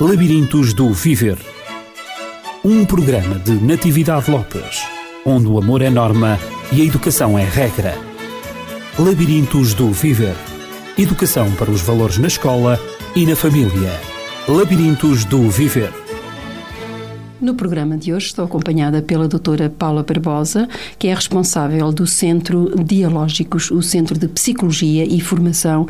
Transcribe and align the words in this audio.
Labirintos 0.00 0.74
do 0.74 0.92
Viver. 0.92 1.38
Um 2.64 2.84
programa 2.84 3.38
de 3.38 3.52
Natividade 3.52 4.28
Lopes, 4.28 4.82
onde 5.24 5.46
o 5.46 5.56
amor 5.56 5.82
é 5.82 5.88
norma 5.88 6.36
e 6.72 6.82
a 6.82 6.84
educação 6.84 7.38
é 7.38 7.44
regra. 7.44 7.96
Labirintos 8.98 9.72
do 9.72 9.92
Viver. 9.92 10.34
Educação 10.98 11.48
para 11.52 11.70
os 11.70 11.80
valores 11.80 12.18
na 12.18 12.26
escola 12.26 12.76
e 13.14 13.24
na 13.24 13.36
família. 13.36 13.92
Labirintos 14.48 15.24
do 15.24 15.48
Viver. 15.48 15.92
No 17.40 17.54
programa 17.54 17.96
de 17.96 18.12
hoje 18.12 18.26
estou 18.26 18.44
acompanhada 18.46 19.02
pela 19.02 19.28
doutora 19.28 19.68
Paula 19.68 20.02
Barbosa, 20.02 20.66
que 20.98 21.08
é 21.08 21.14
responsável 21.14 21.92
do 21.92 22.06
Centro 22.06 22.74
Dialógicos, 22.82 23.70
o 23.70 23.82
Centro 23.82 24.18
de 24.18 24.26
Psicologia 24.28 25.04
e 25.04 25.20
Formação 25.20 25.86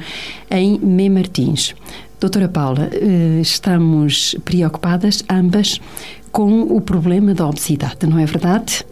em 0.50 0.78
Mem 0.80 1.08
Martins. 1.08 1.74
Doutora 2.20 2.48
Paula, 2.48 2.88
eh, 2.92 3.40
estamos 3.40 4.36
preocupadas 4.44 5.22
ambas 5.28 5.80
com 6.32 6.62
o 6.62 6.80
problema 6.80 7.34
da 7.34 7.46
obesidade, 7.46 8.06
não 8.06 8.18
é 8.18 8.26
verdade? 8.26 8.84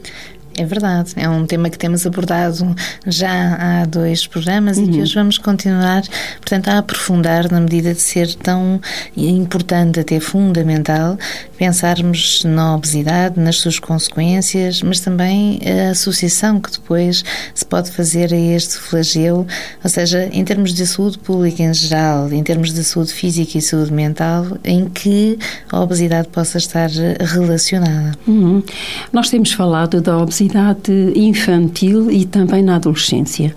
É 0.56 0.64
verdade, 0.66 1.12
é 1.16 1.28
um 1.28 1.46
tema 1.46 1.70
que 1.70 1.78
temos 1.78 2.06
abordado 2.06 2.76
já 3.06 3.54
há 3.80 3.84
dois 3.86 4.26
programas 4.26 4.76
uhum. 4.76 4.84
e 4.84 4.88
que 4.88 4.96
uhum. 4.96 5.02
hoje 5.02 5.14
vamos 5.14 5.38
continuar, 5.38 6.02
portanto, 6.40 6.68
a 6.68 6.78
aprofundar 6.78 7.50
na 7.50 7.60
medida 7.60 7.94
de 7.94 8.00
ser 8.02 8.34
tão 8.34 8.80
importante, 9.16 10.00
até 10.00 10.20
fundamental, 10.20 11.16
pensarmos 11.56 12.44
na 12.44 12.76
obesidade, 12.76 13.40
nas 13.40 13.56
suas 13.56 13.78
consequências, 13.78 14.82
mas 14.82 15.00
também 15.00 15.58
a 15.64 15.90
associação 15.90 16.60
que 16.60 16.70
depois 16.70 17.24
se 17.54 17.64
pode 17.64 17.90
fazer 17.90 18.32
a 18.32 18.36
este 18.36 18.76
flagelo, 18.76 19.46
ou 19.82 19.90
seja, 19.90 20.28
em 20.32 20.44
termos 20.44 20.74
de 20.74 20.86
saúde 20.86 21.18
pública 21.18 21.62
em 21.62 21.72
geral, 21.72 22.30
em 22.30 22.42
termos 22.42 22.74
de 22.74 22.84
saúde 22.84 23.12
física 23.12 23.56
e 23.56 23.62
saúde 23.62 23.92
mental, 23.92 24.58
em 24.64 24.86
que 24.86 25.38
a 25.70 25.80
obesidade 25.80 26.28
possa 26.28 26.58
estar 26.58 26.90
relacionada. 27.20 28.12
Uhum. 28.26 28.62
Nós 29.12 29.30
temos 29.30 29.52
falado 29.52 30.00
da 30.00 30.18
obesidade 30.18 30.41
obesidade 30.42 31.12
infantil 31.14 32.10
e 32.10 32.24
também 32.24 32.62
na 32.62 32.76
adolescência. 32.76 33.54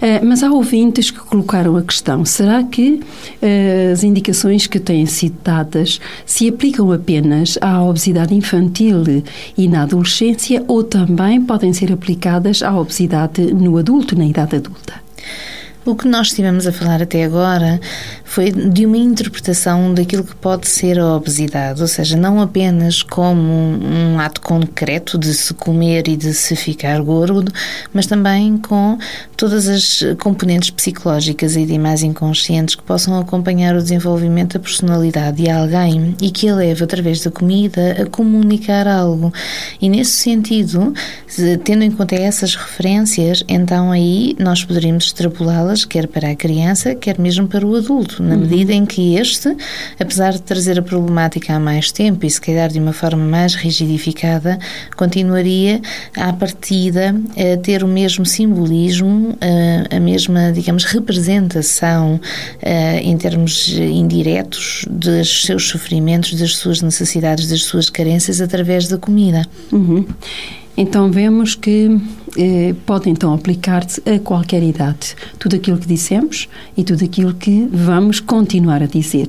Eh, 0.00 0.20
mas 0.22 0.42
há 0.42 0.50
ouvintes 0.50 1.10
que 1.10 1.18
colocaram 1.18 1.76
a 1.76 1.82
questão: 1.82 2.24
será 2.24 2.62
que 2.62 3.00
eh, 3.40 3.90
as 3.92 4.04
indicações 4.04 4.66
que 4.66 4.78
têm 4.78 5.06
sido 5.06 5.36
dadas 5.42 6.00
se 6.24 6.48
aplicam 6.48 6.92
apenas 6.92 7.58
à 7.60 7.82
obesidade 7.82 8.34
infantil 8.34 9.22
e 9.56 9.68
na 9.68 9.82
adolescência 9.82 10.62
ou 10.68 10.84
também 10.84 11.40
podem 11.40 11.72
ser 11.72 11.92
aplicadas 11.92 12.62
à 12.62 12.78
obesidade 12.78 13.54
no 13.54 13.78
adulto, 13.78 14.16
na 14.16 14.26
idade 14.26 14.56
adulta? 14.56 15.06
O 15.84 15.94
que 15.94 16.08
nós 16.08 16.28
estivemos 16.28 16.66
a 16.66 16.72
falar 16.72 17.00
até 17.00 17.22
agora 17.22 17.80
foi 18.26 18.50
de 18.50 18.84
uma 18.84 18.98
interpretação 18.98 19.94
daquilo 19.94 20.24
que 20.24 20.34
pode 20.34 20.68
ser 20.68 20.98
a 20.98 21.14
obesidade, 21.14 21.80
ou 21.80 21.88
seja, 21.88 22.16
não 22.16 22.40
apenas 22.40 23.02
como 23.02 23.40
um 23.40 24.18
ato 24.18 24.40
concreto 24.40 25.16
de 25.16 25.32
se 25.32 25.54
comer 25.54 26.08
e 26.08 26.16
de 26.16 26.34
se 26.34 26.54
ficar 26.54 27.00
gordo, 27.00 27.50
mas 27.94 28.06
também 28.06 28.58
com 28.58 28.98
todas 29.36 29.68
as 29.68 30.02
componentes 30.18 30.70
psicológicas 30.70 31.56
e 31.56 31.64
demais 31.64 32.02
inconscientes 32.02 32.74
que 32.74 32.82
possam 32.82 33.18
acompanhar 33.18 33.76
o 33.76 33.82
desenvolvimento 33.82 34.54
da 34.54 34.60
personalidade 34.60 35.42
de 35.42 35.48
alguém 35.48 36.14
e 36.20 36.30
que 36.30 36.48
a 36.48 36.54
leva, 36.54 36.84
através 36.84 37.22
da 37.22 37.30
comida, 37.30 38.02
a 38.02 38.06
comunicar 38.06 38.88
algo. 38.88 39.32
E 39.80 39.88
nesse 39.88 40.12
sentido, 40.12 40.92
tendo 41.64 41.84
em 41.84 41.90
conta 41.90 42.16
essas 42.16 42.54
referências, 42.54 43.44
então 43.48 43.92
aí 43.92 44.34
nós 44.38 44.64
poderíamos 44.64 45.04
extrapolá-las 45.04 45.84
quer 45.84 46.08
para 46.08 46.30
a 46.30 46.36
criança, 46.36 46.94
quer 46.94 47.18
mesmo 47.18 47.46
para 47.46 47.66
o 47.66 47.76
adulto, 47.76 48.22
na 48.26 48.34
uhum. 48.34 48.40
medida 48.40 48.72
em 48.72 48.84
que 48.84 49.16
este, 49.16 49.56
apesar 49.98 50.32
de 50.32 50.42
trazer 50.42 50.78
a 50.78 50.82
problemática 50.82 51.54
há 51.54 51.60
mais 51.60 51.92
tempo 51.92 52.26
e 52.26 52.30
se 52.30 52.40
calhar 52.40 52.70
de 52.70 52.78
uma 52.78 52.92
forma 52.92 53.24
mais 53.24 53.54
rigidificada, 53.54 54.58
continuaria 54.96 55.80
à 56.16 56.32
partida 56.32 57.14
a 57.36 57.56
ter 57.58 57.82
o 57.82 57.88
mesmo 57.88 58.26
simbolismo, 58.26 59.36
a 59.90 60.00
mesma, 60.00 60.52
digamos, 60.52 60.84
representação 60.84 62.20
em 63.02 63.16
termos 63.16 63.68
indiretos 63.68 64.84
dos 64.88 65.44
seus 65.44 65.68
sofrimentos, 65.68 66.34
das 66.34 66.56
suas 66.56 66.82
necessidades, 66.82 67.48
das 67.48 67.62
suas 67.62 67.88
carências 67.88 68.40
através 68.40 68.88
da 68.88 68.98
comida. 68.98 69.46
Uhum. 69.72 70.04
Então 70.76 71.10
vemos 71.10 71.54
que 71.54 71.98
eh, 72.36 72.74
pode 72.84 73.08
então 73.08 73.32
aplicar-se 73.32 74.02
a 74.08 74.18
qualquer 74.18 74.62
idade. 74.62 75.14
Tudo 75.38 75.56
aquilo 75.56 75.78
que 75.78 75.86
dissemos 75.86 76.48
e 76.76 76.84
tudo 76.84 77.04
aquilo 77.04 77.34
que 77.34 77.68
vamos 77.72 78.20
continuar 78.20 78.82
a 78.82 78.86
dizer. 78.86 79.28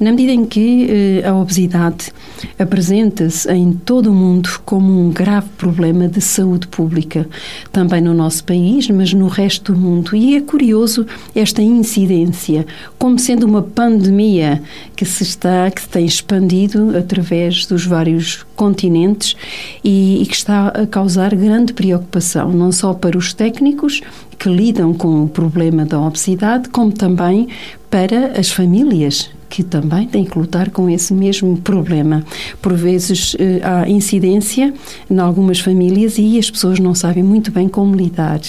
Na 0.00 0.10
medida 0.10 0.32
em 0.32 0.44
que 0.44 0.86
eh, 1.22 1.28
a 1.28 1.34
obesidade 1.34 2.12
apresenta-se 2.58 3.50
em 3.52 3.72
todo 3.72 4.10
o 4.10 4.14
mundo 4.14 4.48
como 4.64 5.00
um 5.00 5.10
grave 5.10 5.48
problema 5.56 6.08
de 6.08 6.20
saúde 6.20 6.66
pública, 6.68 7.28
também 7.72 8.00
no 8.00 8.14
nosso 8.14 8.44
país, 8.44 8.88
mas 8.88 9.12
no 9.12 9.28
resto 9.28 9.72
do 9.72 9.78
mundo. 9.78 10.14
E 10.16 10.36
é 10.36 10.40
curioso 10.40 11.06
esta 11.34 11.62
incidência, 11.62 12.66
como 12.98 13.18
sendo 13.18 13.44
uma 13.46 13.62
pandemia 13.62 14.62
que 14.96 15.04
se 15.04 15.22
está, 15.22 15.70
que 15.70 15.82
se 15.82 15.88
tem 15.88 16.06
expandido 16.06 16.96
através 16.96 17.66
dos 17.66 17.84
vários 17.84 18.44
continentes 18.56 19.36
e, 19.84 20.22
e 20.22 20.26
que 20.26 20.34
está 20.34 20.68
a 20.68 20.86
causar 20.86 21.34
grande 21.36 21.74
preocupação, 21.74 22.50
não 22.50 22.72
só 22.72 22.94
para 22.94 23.16
os 23.16 23.34
técnicos 23.34 24.00
que 24.38 24.48
lidam 24.48 24.94
com 24.94 25.24
o 25.24 25.28
problema 25.28 25.84
da 25.84 26.00
obesidade, 26.00 26.70
como 26.70 26.90
também 26.92 27.48
para 27.90 28.38
as 28.38 28.50
famílias 28.50 29.30
que 29.48 29.62
também 29.62 30.06
têm 30.06 30.24
que 30.24 30.38
lutar 30.38 30.70
com 30.70 30.90
esse 30.90 31.14
mesmo 31.14 31.56
problema. 31.58 32.24
Por 32.60 32.74
vezes 32.74 33.36
eh, 33.38 33.60
há 33.62 33.88
incidência 33.88 34.74
em 35.08 35.18
algumas 35.18 35.60
famílias 35.60 36.18
e 36.18 36.38
as 36.38 36.50
pessoas 36.50 36.78
não 36.78 36.94
sabem 36.94 37.22
muito 37.22 37.50
bem 37.50 37.68
como 37.68 37.94
lidar 37.94 38.40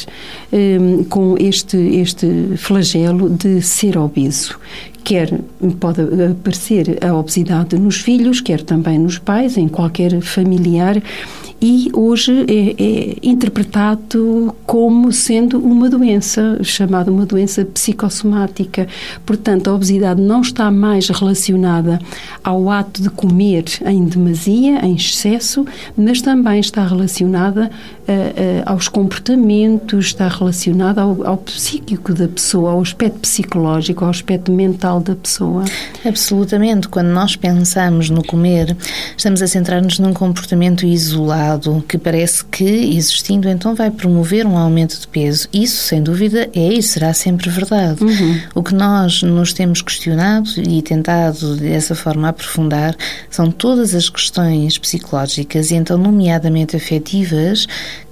eh, 0.52 0.78
com 1.09 1.35
este, 1.40 1.78
este 1.78 2.28
flagelo 2.58 3.29
de 3.29 3.62
ser 3.62 3.97
obeso. 3.97 4.59
Quer 5.07 5.40
pode 5.79 6.01
aparecer 6.01 6.97
a 7.01 7.16
obesidade 7.16 7.79
nos 7.79 8.01
filhos, 8.01 8.41
quer 8.41 8.62
também 8.62 9.00
nos 9.00 9.18
pais, 9.18 9.56
em 9.56 9.69
qualquer 9.69 10.19
familiar 10.19 11.01
e 11.59 11.90
hoje 11.94 12.45
é, 12.47 12.75
é, 12.78 13.18
interpretado 13.23 14.56
como 14.66 15.12
sendo 15.12 15.57
uma 15.59 15.90
doença, 15.90 16.59
chamada 16.63 17.12
uma 17.12 17.25
doença 17.25 17.66
psicossomática. 17.66 18.88
Portanto, 19.25 19.69
a 19.69 19.73
obesidade 19.73 20.22
não 20.22 20.41
está 20.41 20.69
mais 20.69 21.09
relacionada 21.09 22.00
ao 22.44 22.69
ato 22.69 23.01
de 23.01 23.09
comer 23.09 23.66
em 23.85 24.06
demasia, 24.06 24.85
em 24.85 24.96
excesso, 24.96 25.66
mas 25.97 26.22
também 26.22 26.59
está 26.59 26.85
relacionada 26.85 27.72
uh, 27.72 28.12
uh, 28.12 28.63
aos 28.66 28.88
comportamentos, 28.88 30.07
está 30.07 30.28
relacionada 30.28 31.01
ao, 31.01 31.25
ao 31.25 31.38
psíquico 31.38 32.13
da 32.13 32.28
pessoa, 32.28 32.73
ao 32.73 32.81
aspecto 32.81 33.19
psicológico, 33.19 34.03
ao 34.03 34.12
aspecto 34.12 34.51
mental 34.51 35.00
da 35.00 35.16
pessoa. 35.16 35.66
Absolutamente. 36.06 36.88
Quando 36.88 37.07
nós 37.07 37.35
pensamos 37.35 38.12
no 38.12 38.23
comer, 38.23 38.78
estamos 39.16 39.41
a 39.41 39.47
centrar-nos 39.47 39.97
num 39.97 40.13
comportamento 40.13 40.85
isolado 40.85 41.47
que 41.88 41.97
parece 41.97 42.44
que, 42.46 42.63
existindo, 42.63 43.47
então 43.50 43.75
vai 43.75 43.91
promover 43.91 44.46
um 44.46 44.58
aumento 44.58 45.00
de 45.00 45.08
peso. 45.08 45.47
Isso, 45.53 45.78
sem 45.78 46.02
dúvida, 46.02 46.50
é 46.53 46.74
e 46.74 46.81
será 46.84 47.13
sempre 47.13 47.50
verdade. 47.50 48.03
Uhum. 48.03 48.40
O 48.56 48.63
que 48.63 48.74
nós 48.74 49.22
nos 49.24 49.53
temos 49.53 49.81
questionado 49.81 50.50
e 50.58 50.81
tentado 50.81 51.56
dessa 51.56 51.96
forma 51.96 52.30
aprofundar 52.30 52.96
são 53.30 53.52
todas 53.52 53.94
as 53.94 54.09
questões 54.09 54.78
psicológicas 54.78 55.72
e, 55.72 55.75
então, 55.75 55.97
nomeadamente 55.97 56.75
afetivas, 56.75 57.68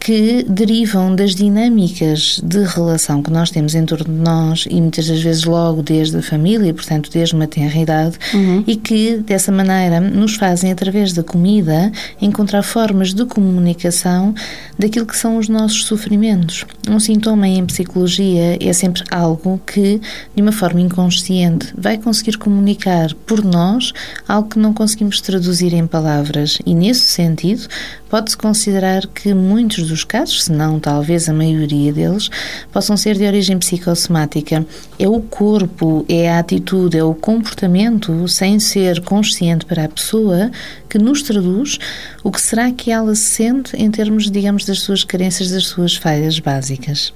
que 0.05 0.45
derivam 0.47 1.15
das 1.15 1.33
dinâmicas 1.33 2.39
de 2.43 2.63
relação 2.63 3.23
que 3.23 3.31
nós 3.31 3.49
temos 3.49 3.73
em 3.73 3.83
torno 3.85 4.13
de 4.13 4.21
nós 4.21 4.67
e 4.69 4.79
muitas 4.79 5.07
das 5.07 5.19
vezes 5.19 5.45
logo 5.45 5.81
desde 5.81 6.17
a 6.17 6.21
família, 6.21 6.71
portanto 6.75 7.09
desde 7.11 7.33
uma 7.33 7.47
tenra 7.47 7.75
idade, 7.75 8.15
uhum. 8.31 8.63
e 8.67 8.75
que 8.75 9.17
dessa 9.17 9.51
maneira 9.51 9.99
nos 9.99 10.35
fazem, 10.35 10.71
através 10.71 11.11
da 11.11 11.23
comida, 11.23 11.91
encontrar 12.21 12.61
formas 12.61 13.15
de 13.15 13.24
comunicação 13.25 14.33
daquilo 14.77 15.05
que 15.05 15.17
são 15.17 15.37
os 15.37 15.49
nossos 15.49 15.85
sofrimentos. 15.85 16.65
Um 16.89 16.99
sintoma 16.99 17.47
em 17.47 17.65
psicologia 17.65 18.57
é 18.59 18.73
sempre 18.73 19.03
algo 19.11 19.59
que, 19.65 19.99
de 20.35 20.41
uma 20.41 20.51
forma 20.51 20.81
inconsciente, 20.81 21.73
vai 21.77 21.97
conseguir 21.97 22.37
comunicar 22.37 23.13
por 23.25 23.43
nós 23.43 23.93
algo 24.27 24.49
que 24.49 24.59
não 24.59 24.73
conseguimos 24.73 25.21
traduzir 25.21 25.73
em 25.73 25.87
palavras, 25.87 26.59
e 26.65 26.73
nesse 26.73 27.01
sentido, 27.01 27.67
pode-se 28.15 28.37
considerar 28.37 29.05
que 29.07 29.33
muitos 29.33 29.89
dos 29.89 30.05
casos, 30.05 30.45
se 30.45 30.51
não 30.53 30.79
talvez 30.79 31.27
a 31.27 31.33
maioria 31.33 31.91
deles, 31.91 32.29
possam 32.71 32.95
ser 32.95 33.17
de 33.17 33.25
origem 33.25 33.59
psicossomática. 33.59 34.65
É 34.97 35.05
o 35.05 35.19
corpo, 35.19 36.05
é 36.07 36.31
a 36.31 36.39
atitude, 36.39 36.97
é 36.97 37.03
o 37.03 37.13
comportamento, 37.13 38.25
sem 38.29 38.57
ser 38.57 39.01
consciente 39.01 39.65
para 39.65 39.83
a 39.83 39.89
pessoa, 39.89 40.49
que 40.89 40.97
nos 40.97 41.23
traduz 41.23 41.77
o 42.23 42.31
que 42.31 42.39
será 42.39 42.71
que 42.71 42.89
ela 42.89 43.15
sente 43.15 43.75
em 43.75 43.91
termos, 43.91 44.31
digamos, 44.31 44.63
das 44.63 44.79
suas 44.79 45.03
carências, 45.03 45.51
das 45.51 45.67
suas 45.67 45.97
falhas 45.97 46.39
básicas. 46.39 47.13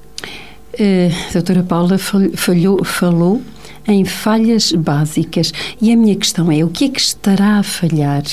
Uh, 0.74 1.32
doutora 1.32 1.64
Paula 1.64 1.98
falhou, 1.98 2.84
falou 2.84 3.42
em 3.88 4.06
falhas 4.06 4.72
básicas. 4.72 5.52
E 5.82 5.92
a 5.92 5.98
minha 5.98 6.16
questão 6.16 6.52
é: 6.52 6.64
o 6.64 6.70
que 6.70 6.86
é 6.86 6.90
que 6.90 7.00
estará 7.00 7.60
a 7.60 7.64
falhar 7.64 8.24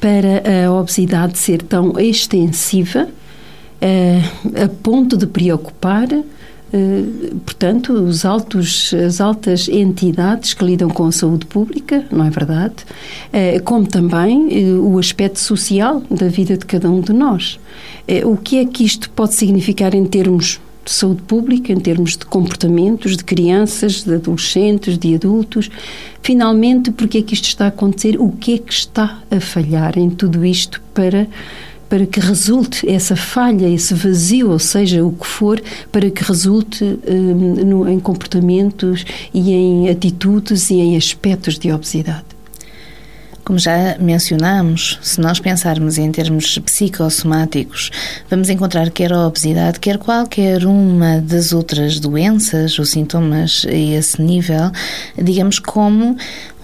para 0.00 0.66
a 0.66 0.72
obesidade 0.72 1.38
ser 1.38 1.62
tão 1.62 1.98
extensiva 1.98 3.04
uh, 3.06 4.64
a 4.64 4.68
ponto 4.68 5.16
de 5.16 5.26
preocupar? 5.26 6.08
Uh, 6.12 7.36
portanto, 7.44 7.92
os 7.92 8.24
altos, 8.24 8.92
as 8.94 9.20
altas 9.20 9.68
entidades 9.68 10.52
que 10.52 10.64
lidam 10.64 10.90
com 10.90 11.06
a 11.06 11.12
saúde 11.12 11.46
pública, 11.46 12.04
não 12.10 12.24
é 12.24 12.30
verdade? 12.30 12.74
Uh, 13.28 13.62
como 13.62 13.86
também 13.86 14.76
o 14.78 14.98
aspecto 14.98 15.38
social 15.38 16.02
da 16.10 16.28
vida 16.28 16.56
de 16.56 16.66
cada 16.66 16.90
um 16.90 17.00
de 17.00 17.12
nós. 17.12 17.58
o 18.24 18.36
que 18.36 18.58
é 18.58 18.64
que 18.64 18.84
isto 18.84 19.08
pode 19.10 19.34
significar 19.34 19.94
em 19.94 20.04
termos 20.04 20.60
de 20.86 20.92
saúde 20.92 21.22
pública, 21.22 21.72
em 21.72 21.80
termos 21.80 22.16
de 22.16 22.24
comportamentos 22.24 23.16
de 23.16 23.24
crianças, 23.24 24.04
de 24.04 24.14
adolescentes, 24.14 24.96
de 24.96 25.16
adultos. 25.16 25.68
Finalmente, 26.22 26.92
porque 26.92 27.18
é 27.18 27.22
que 27.22 27.34
isto 27.34 27.48
está 27.48 27.64
a 27.66 27.68
acontecer? 27.68 28.20
O 28.20 28.30
que 28.30 28.54
é 28.54 28.58
que 28.58 28.72
está 28.72 29.20
a 29.28 29.40
falhar 29.40 29.98
em 29.98 30.08
tudo 30.08 30.44
isto 30.44 30.80
para 30.94 31.26
para 31.88 32.04
que 32.04 32.18
resulte 32.18 32.88
essa 32.90 33.14
falha, 33.14 33.68
esse 33.68 33.94
vazio, 33.94 34.50
ou 34.50 34.58
seja, 34.58 35.04
o 35.04 35.12
que 35.12 35.24
for, 35.24 35.62
para 35.92 36.10
que 36.10 36.24
resulte 36.24 36.82
um, 36.84 37.64
no, 37.64 37.88
em 37.88 38.00
comportamentos 38.00 39.04
e 39.32 39.52
em 39.52 39.88
atitudes 39.88 40.68
e 40.70 40.74
em 40.74 40.96
aspectos 40.96 41.56
de 41.56 41.70
obesidade. 41.70 42.35
Como 43.46 43.60
já 43.60 43.96
mencionamos, 44.00 44.98
se 45.00 45.20
nós 45.20 45.38
pensarmos 45.38 45.98
em 45.98 46.10
termos 46.10 46.58
psicossomáticos, 46.58 47.92
vamos 48.28 48.50
encontrar 48.50 48.90
quer 48.90 49.12
a 49.12 49.24
obesidade, 49.24 49.78
quer 49.78 49.98
qualquer 49.98 50.64
uma 50.64 51.20
das 51.20 51.52
outras 51.52 52.00
doenças 52.00 52.76
ou 52.76 52.84
sintomas 52.84 53.64
a 53.68 53.72
esse 53.72 54.20
nível, 54.20 54.72
digamos 55.16 55.60
como 55.60 56.16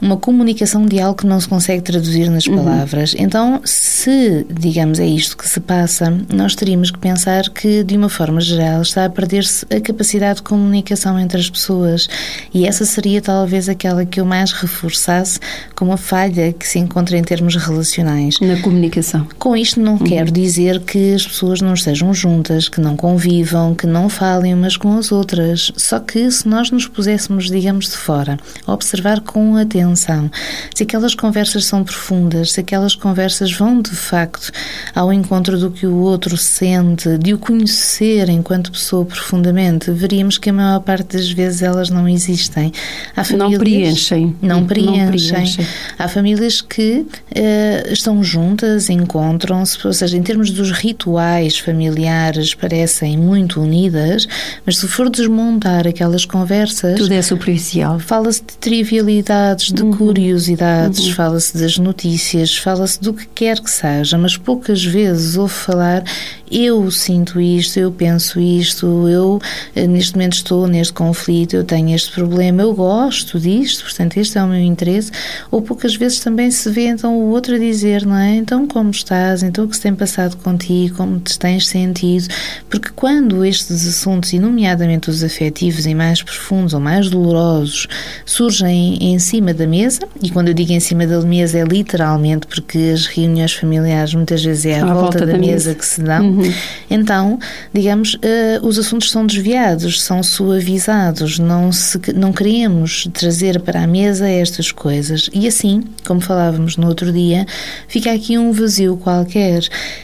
uma 0.03 0.17
comunicação 0.17 0.85
de 0.85 0.99
algo 0.99 1.17
que 1.19 1.27
não 1.27 1.41
se 1.41 1.47
consegue 1.47 1.81
traduzir 1.81 2.29
nas 2.29 2.45
uhum. 2.47 2.57
palavras. 2.57 3.13
Uhum. 3.13 3.21
Então, 3.21 3.61
se, 3.65 4.45
digamos, 4.51 4.99
é 4.99 5.07
isto 5.07 5.37
que 5.37 5.49
se 5.49 5.61
passa, 5.61 6.13
nós 6.35 6.57
teríamos 6.57 6.91
que 6.91 6.99
pensar 6.99 7.49
que, 7.51 7.85
de 7.85 7.97
uma 7.97 8.09
forma 8.09 8.41
geral, 8.41 8.83
está 8.83 9.05
a 9.05 9.11
perder-se 9.11 9.65
a 9.73 9.81
capacidade 9.81 10.37
de 10.37 10.43
comunicação 10.43 11.17
entre 11.21 11.39
as 11.39 11.49
pessoas. 11.49 12.09
E 12.53 12.67
essa 12.67 12.85
seria 12.85 13.23
talvez 13.23 13.69
aquela 13.69 14.05
que 14.05 14.21
eu 14.21 14.27
mais 14.27 14.51
reforçasse 14.51 15.39
como 15.77 15.93
a 15.93 15.97
falha 15.97 16.53
que 16.53 16.67
se 16.67 16.81
encontra 16.81 17.17
em 17.17 17.23
termos 17.23 17.55
relacionais. 17.55 18.41
Na 18.41 18.61
comunicação. 18.61 19.29
Com 19.39 19.57
isto, 19.57 19.79
não 19.79 19.93
uhum. 19.93 19.99
quero 19.99 20.33
dizer 20.33 20.81
que 20.81 21.15
as 21.15 21.25
pessoas 21.25 21.61
não 21.61 21.75
estejam 21.75 22.13
juntas, 22.13 22.69
que 22.69 22.81
não 22.81 22.97
convivam, 22.97 23.73
que 23.73 23.87
não 23.87 24.09
falem 24.09 24.53
umas 24.53 24.77
com 24.77 24.99
as 24.99 25.13
outras. 25.13 25.71
Só 25.77 26.01
que, 26.01 26.29
se 26.29 26.49
nós 26.49 26.73
nos 26.73 26.89
puséssemos, 26.89 27.49
digamos, 27.49 27.89
de 27.89 27.97
fora, 27.97 28.37
observar 28.67 29.21
com 29.21 29.57
atenção 29.57 29.92
atenção, 29.93 30.31
se 30.75 30.83
aquelas 30.83 31.15
conversas 31.15 31.65
são 31.65 31.85
profundas, 31.85 32.53
se 32.53 32.61
aquelas 32.61 32.95
conversas 32.95 33.53
vão 33.53 33.81
de 33.81 33.91
facto 33.91 34.51
ao 34.95 35.13
encontro 35.13 35.59
do 35.59 35.71
que 35.71 35.87
o 35.87 35.97
outro 35.97 36.37
sente, 36.37 37.19
de 37.19 37.35
o 37.35 37.39
conhecer 37.39 38.29
enquanto 38.29 38.73
pessoa 38.73 39.05
profundamente, 39.05 39.91
veríamos 39.91 40.39
que 40.39 40.51
a 40.51 40.53
maior 40.53 40.81
parte 40.81 41.17
das 41.17 41.31
vezes 41.31 41.63
elas 41.63 41.91
não 41.91 42.09
existem. 42.09 42.73
Há 43.15 43.25
famílias, 43.25 43.53
não 43.53 43.59
preenchem. 43.59 44.37
Não 44.43 44.67
preenchem. 44.67 45.03
Não 45.03 45.11
preenchem. 45.11 45.67
Há 45.99 46.09
famílias 46.09 46.61
que 46.61 47.01
uh, 47.01 47.93
estão 47.93 48.23
juntas, 48.23 48.89
encontram-se, 48.91 49.87
ou 49.87 49.93
seja, 49.93 50.17
em 50.17 50.23
termos 50.23 50.51
dos 50.51 50.71
rituais 50.71 51.59
familiares, 51.59 52.55
parecem 52.55 53.17
muito 53.17 53.61
unidas, 53.61 54.27
mas 54.65 54.79
se 54.79 54.89
for 54.89 55.11
desmontar 55.11 55.87
aquelas 55.87 56.25
conversas. 56.25 56.99
Tudo 56.99 57.13
é 57.13 57.23
superficial. 57.23 57.99
Fala-se 57.99 58.41
de 58.41 58.57
trivialidades, 58.57 59.73
de 59.73 59.82
de 59.83 59.87
uhum. 59.87 59.97
curiosidades, 59.97 61.07
uhum. 61.07 61.15
fala-se 61.15 61.59
das 61.59 61.77
notícias, 61.77 62.57
fala-se 62.57 63.01
do 63.01 63.13
que 63.13 63.27
quer 63.27 63.61
que 63.61 63.71
seja, 63.71 64.17
mas 64.17 64.37
poucas 64.37 64.85
vezes 64.85 65.37
ouve 65.37 65.53
falar 65.53 66.05
eu 66.53 66.91
sinto 66.91 67.41
isto, 67.41 67.79
eu 67.79 67.91
penso 67.91 68.39
isto, 68.39 69.09
eu 69.09 69.41
eh, 69.75 69.87
neste 69.87 70.13
momento 70.13 70.35
estou 70.35 70.67
neste 70.67 70.93
conflito, 70.93 71.57
eu 71.57 71.65
tenho 71.65 71.95
este 71.95 72.13
problema, 72.13 72.61
eu 72.61 72.75
gosto 72.75 73.41
disto, 73.41 73.85
portanto 73.85 74.19
este 74.19 74.37
é 74.37 74.43
o 74.43 74.47
meu 74.47 74.61
interesse, 74.61 75.11
ou 75.51 75.63
poucas 75.63 75.97
vezes 75.97 76.21
também 76.21 76.51
se 76.51 76.69
vê 76.71 76.89
então 76.89 77.19
o 77.19 77.31
outro 77.31 77.55
a 77.55 77.59
dizer, 77.59 78.05
não 78.05 78.17
é? 78.17 78.37
Então 78.37 78.69
como 78.69 78.91
estás? 78.91 79.43
Então 79.43 79.65
o 79.65 79.69
que 79.69 79.77
se 79.77 79.83
tem 79.83 79.95
passado 79.95 80.37
contigo? 80.37 80.97
Como 80.97 81.19
te 81.21 81.39
tens 81.39 81.67
sentido? 81.67 82.29
Porque 82.69 82.91
quando 82.95 83.43
estes 83.47 83.87
assuntos, 83.87 84.35
e 84.35 84.39
nomeadamente 84.39 85.09
os 85.09 85.25
afetivos 85.25 85.87
e 85.87 85.95
mais 85.95 86.23
profundos 86.23 86.75
ou 86.75 86.81
mais 86.81 87.09
dolorosos, 87.09 87.87
surgem 88.27 88.99
em 89.01 89.19
cima 89.19 89.55
da 89.55 89.62
mesa, 89.67 90.01
e 90.23 90.31
quando 90.31 90.49
eu 90.49 90.55
digo 90.55 90.73
em 90.73 90.81
cima 90.81 91.07
da 91.07 91.21
mesa 91.21 91.59
é 91.59 91.65
literalmente 91.65 92.47
porque 92.47 92.93
as 92.95 93.07
reuniões 93.07 93.53
familiares 93.53 94.15
muitas 94.15 94.43
vezes 94.43 94.67
é 94.67 94.81
à, 94.81 94.83
à 94.83 94.87
volta, 94.87 95.01
volta, 95.01 95.19
da, 95.21 95.33
da 95.33 95.39
mesa, 95.39 95.53
mesa, 95.53 95.75
que 95.75 95.87
se 95.87 96.03
dão, 96.03 96.31
uhum. 96.31 96.53
Então, 96.91 97.39
digamos, 97.73 98.15
uh, 98.15 98.19
os 98.67 98.79
assuntos 98.79 99.11
são 99.11 99.27
desviados, 99.27 100.03
são 100.03 100.23
suavizados, 100.23 101.39
não, 101.39 101.73
se, 101.73 101.99
não 102.15 102.33
queremos 102.33 103.09
trazer 103.13 103.61
para 103.61 103.83
a 103.83 103.87
mesa 103.87 104.29
estas 104.29 104.71
coisas. 104.71 105.31
E 105.33 105.49
assim, 105.49 105.85
como 106.07 106.21
falávamos 106.21 106.77
no 106.77 106.87
outro 106.87 107.13
dia, 107.13 107.47
fica 107.89 108.13
aqui 108.13 108.37
um 108.37 108.53
vazio 108.53 108.97
qualquer 108.97 109.63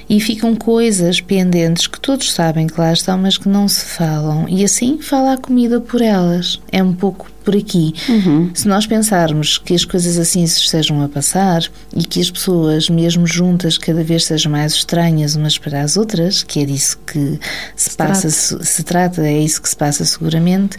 e 0.08 0.20
ficam 0.20 0.54
coisas 0.54 1.20
pendentes 1.20 1.86
que 1.86 2.00
todos 2.00 2.32
sabem 2.32 2.66
que 2.66 2.80
lá 2.80 2.92
estão, 2.92 3.18
mas 3.18 3.36
que 3.36 3.48
não 3.48 3.68
se 3.68 3.84
falam. 3.84 4.48
E 4.48 4.64
assim 4.64 4.98
fala 5.00 5.34
a 5.34 5.38
comida 5.38 5.80
por 5.80 6.00
elas. 6.00 6.60
É 6.72 6.82
um 6.82 6.94
pouco 6.94 7.30
por 7.48 7.56
aqui. 7.56 7.94
Uhum. 8.10 8.50
Se 8.52 8.68
nós 8.68 8.86
pensarmos 8.86 9.56
que 9.56 9.72
as 9.72 9.82
coisas 9.82 10.18
assim 10.18 10.46
se 10.46 10.60
estejam 10.60 11.02
a 11.02 11.08
passar 11.08 11.62
e 11.96 12.04
que 12.04 12.20
as 12.20 12.30
pessoas, 12.30 12.90
mesmo 12.90 13.26
juntas, 13.26 13.78
cada 13.78 14.04
vez 14.04 14.26
sejam 14.26 14.52
mais 14.52 14.74
estranhas 14.74 15.34
umas 15.34 15.56
para 15.56 15.80
as 15.80 15.96
outras, 15.96 16.42
que 16.42 16.60
é 16.60 16.66
disso 16.66 16.98
que 17.06 17.40
se, 17.74 17.88
se 17.88 17.96
passa, 17.96 18.28
trata. 18.28 18.30
Se, 18.30 18.66
se 18.66 18.82
trata, 18.82 19.26
é 19.26 19.38
isso 19.38 19.62
que 19.62 19.68
se 19.70 19.76
passa 19.76 20.04
seguramente 20.04 20.76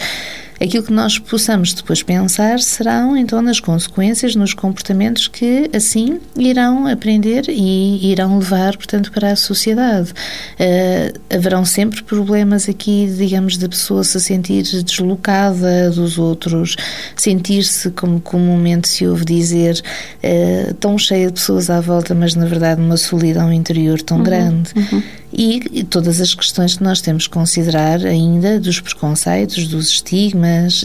aquilo 0.60 0.84
que 0.84 0.92
nós 0.92 1.18
possamos 1.18 1.74
depois 1.74 2.04
pensar 2.04 2.60
serão 2.60 3.16
então 3.16 3.42
nas 3.42 3.60
consequências, 3.60 4.36
nos 4.36 4.54
comportamentos 4.54 5.28
que 5.28 5.70
assim 5.74 6.20
irão 6.36 6.88
aprender 6.88 7.46
e 7.48 8.12
irão 8.12 8.40
levar, 8.40 8.76
portanto, 8.76 9.12
para 9.12 9.32
a 9.32 9.36
sociedade. 9.36 10.12
Uh, 10.12 11.20
haverão 11.36 11.64
sempre 11.64 12.04
problemas 12.04 12.68
aqui, 12.68 13.12
digamos, 13.18 13.58
da 13.58 13.70
pessoa 13.70 14.04
se 14.04 14.20
sentir 14.20 14.64
deslocada 14.84 15.90
dos 15.92 16.18
outros, 16.18 16.76
sentir-se, 17.16 17.92
como 17.92 18.20
comumente 18.20 18.88
se 18.88 19.08
ouve 19.08 19.26
dizer, 19.26 19.82
uh, 20.24 20.74
tão 20.76 20.98
cheia 20.98 21.28
de 21.28 21.34
pessoas 21.34 21.70
à 21.70 21.80
volta, 21.80 22.14
mas 22.14 22.36
na 22.36 22.46
verdade 22.46 22.82
uma 22.82 22.98
solidão 22.98 23.52
interior 23.54 24.02
tão 24.02 24.18
uhum, 24.18 24.24
grande. 24.24 24.72
Uhum 24.76 25.02
e 25.32 25.84
todas 25.84 26.20
as 26.20 26.34
questões 26.34 26.78
que 26.78 26.84
nós 26.84 27.02
temos 27.02 27.28
que 27.28 27.34
considerar 27.34 28.04
ainda 28.06 28.60
dos 28.60 28.80
preconceitos, 28.80 29.68
dos 29.68 29.90
estigmas, 29.90 30.84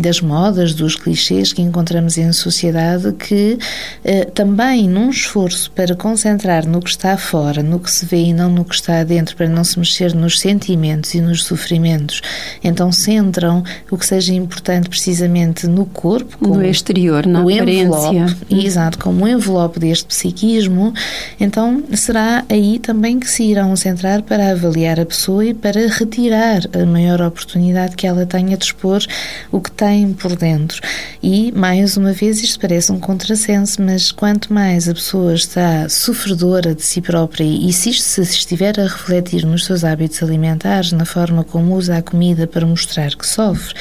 das 0.00 0.20
modas, 0.20 0.72
dos 0.72 0.96
clichês 0.96 1.52
que 1.52 1.60
encontramos 1.60 2.16
em 2.16 2.32
sociedade, 2.32 3.12
que 3.12 3.58
eh, 4.02 4.24
também 4.24 4.88
num 4.88 5.10
esforço 5.10 5.70
para 5.72 5.94
concentrar 5.94 6.66
no 6.66 6.80
que 6.80 6.88
está 6.88 7.16
fora, 7.18 7.62
no 7.62 7.78
que 7.78 7.90
se 7.90 8.06
vê 8.06 8.24
e 8.24 8.32
não 8.32 8.50
no 8.50 8.64
que 8.64 8.74
está 8.74 9.04
dentro, 9.04 9.36
para 9.36 9.48
não 9.48 9.62
se 9.62 9.78
mexer 9.78 10.14
nos 10.14 10.40
sentimentos 10.40 11.14
e 11.14 11.20
nos 11.20 11.44
sofrimentos, 11.44 12.22
então 12.62 12.90
centram 12.90 13.62
o 13.90 13.98
que 13.98 14.06
seja 14.06 14.32
importante 14.32 14.88
precisamente 14.88 15.66
no 15.66 15.84
corpo, 15.84 16.38
como 16.38 16.54
no 16.54 16.64
exterior, 16.64 17.26
na 17.26 17.40
aparência. 17.40 17.74
Envelope, 17.74 18.36
exato, 18.50 18.98
como 18.98 19.28
envelope 19.28 19.78
deste 19.78 20.06
psiquismo, 20.06 20.94
então 21.38 21.82
será 21.92 22.44
aí 22.48 22.78
também 22.78 23.20
que 23.20 23.28
se 23.28 23.42
irão 23.42 23.73
concentrar 23.74 24.22
para 24.22 24.52
avaliar 24.52 25.00
a 25.00 25.04
pessoa 25.04 25.44
e 25.44 25.52
para 25.52 25.88
retirar 25.88 26.60
a 26.72 26.86
maior 26.86 27.20
oportunidade 27.20 27.96
que 27.96 28.06
ela 28.06 28.24
tenha 28.24 28.56
de 28.56 28.66
expor 28.66 29.04
o 29.50 29.60
que 29.60 29.72
tem 29.72 30.12
por 30.12 30.36
dentro. 30.36 30.80
E, 31.20 31.50
mais 31.50 31.96
uma 31.96 32.12
vez, 32.12 32.40
isto 32.40 32.60
parece 32.60 32.92
um 32.92 33.00
contrassenso, 33.00 33.82
mas 33.82 34.12
quanto 34.12 34.52
mais 34.52 34.88
a 34.88 34.94
pessoa 34.94 35.34
está 35.34 35.88
sofredora 35.88 36.72
de 36.72 36.82
si 36.82 37.00
própria 37.00 37.42
e 37.42 37.72
se 37.72 37.90
isto 37.90 38.04
se 38.04 38.20
estiver 38.20 38.78
a 38.78 38.84
refletir 38.84 39.44
nos 39.44 39.64
seus 39.64 39.82
hábitos 39.82 40.22
alimentares, 40.22 40.92
na 40.92 41.04
forma 41.04 41.42
como 41.42 41.74
usa 41.74 41.96
a 41.96 42.02
comida 42.02 42.46
para 42.46 42.64
mostrar 42.64 43.16
que 43.16 43.26
sofre, 43.26 43.74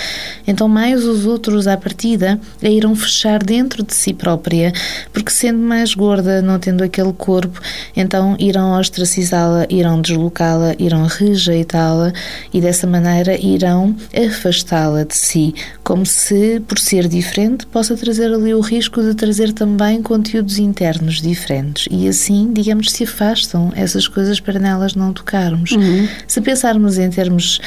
então 0.47 0.67
mais 0.67 1.05
os 1.05 1.27
outros 1.27 1.67
à 1.67 1.77
partida 1.77 2.39
a 2.63 2.67
irão 2.67 2.95
fechar 2.95 3.43
dentro 3.43 3.83
de 3.83 3.93
si 3.93 4.11
própria, 4.11 4.73
porque 5.11 5.29
sendo 5.29 5.59
mais 5.59 5.93
gorda, 5.93 6.41
não 6.41 6.57
tendo 6.57 6.83
aquele 6.83 7.13
corpo, 7.13 7.61
então 7.95 8.35
irão 8.39 8.79
ostracizá-la, 8.79 9.67
deslocá-la, 10.01 10.75
irão 10.79 11.05
rejeitá-la 11.05 12.13
e 12.53 12.61
dessa 12.61 12.87
maneira 12.87 13.39
irão 13.39 13.95
afastá-la 14.15 15.03
de 15.03 15.15
si, 15.15 15.53
como 15.83 16.05
se, 16.05 16.61
por 16.67 16.79
ser 16.79 17.07
diferente, 17.07 17.65
possa 17.67 17.95
trazer 17.95 18.33
ali 18.33 18.53
o 18.53 18.61
risco 18.61 19.01
de 19.01 19.13
trazer 19.13 19.53
também 19.53 20.01
conteúdos 20.01 20.57
internos 20.57 21.21
diferentes 21.21 21.87
e 21.91 22.07
assim, 22.07 22.51
digamos, 22.53 22.91
se 22.91 23.03
afastam 23.03 23.71
essas 23.75 24.07
coisas 24.07 24.39
para 24.39 24.59
nelas 24.59 24.95
não 24.95 25.13
tocarmos. 25.13 25.71
Uhum. 25.71 26.07
Se 26.27 26.41
pensarmos 26.41 26.97
em 26.97 27.09
termos 27.09 27.59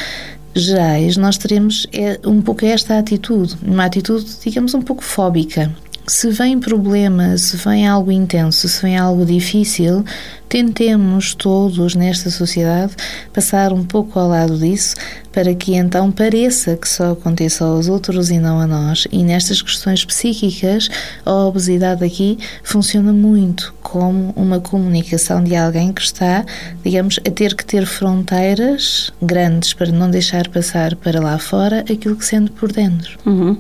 gerais, 0.55 1.17
nós 1.17 1.37
teremos 1.37 1.87
é, 1.93 2.19
um 2.25 2.41
pouco 2.41 2.65
esta 2.65 2.99
atitude, 2.99 3.55
uma 3.63 3.85
atitude, 3.85 4.25
digamos, 4.43 4.73
um 4.75 4.81
pouco 4.81 5.05
fóbica. 5.05 5.71
Se 6.09 6.31
vem 6.31 6.61
problema, 6.61 7.37
se 7.37 7.57
vem 7.57 7.87
algo 7.87 8.13
intenso, 8.13 8.69
se 8.69 8.81
vem 8.81 8.97
algo 8.97 9.25
difícil, 9.25 10.05
tentemos 10.49 11.35
todos 11.35 11.97
nesta 11.97 12.31
sociedade 12.31 12.95
passar 13.33 13.73
um 13.73 13.85
pouco 13.85 14.17
ao 14.17 14.29
lado 14.29 14.57
disso 14.57 14.95
para 15.33 15.53
que 15.53 15.75
então 15.75 16.13
pareça 16.13 16.77
que 16.77 16.89
só 16.89 17.11
aconteça 17.11 17.65
aos 17.65 17.89
outros 17.89 18.31
e 18.31 18.39
não 18.39 18.61
a 18.61 18.69
nós. 18.69 19.09
E 19.11 19.25
nestas 19.25 19.61
questões 19.61 20.05
psíquicas, 20.05 20.89
a 21.25 21.33
obesidade 21.33 22.05
aqui 22.05 22.39
funciona 22.63 23.13
muito 23.13 23.75
como 23.83 24.33
uma 24.37 24.61
comunicação 24.61 25.43
de 25.43 25.57
alguém 25.57 25.93
que 25.93 26.03
está, 26.03 26.47
digamos, 26.85 27.19
a 27.27 27.31
ter 27.33 27.57
que 27.57 27.67
ter 27.67 27.85
fronteiras 27.85 29.13
grandes 29.21 29.75
para 29.75 29.91
não 29.91 30.09
deixar 30.09 30.49
passar 30.49 30.95
para 30.95 31.21
lá 31.21 31.37
fora 31.37 31.81
aquilo 31.81 32.15
que 32.15 32.25
sente 32.25 32.53
por 32.53 32.71
dentro. 32.71 33.19
Uhum. 33.27 33.59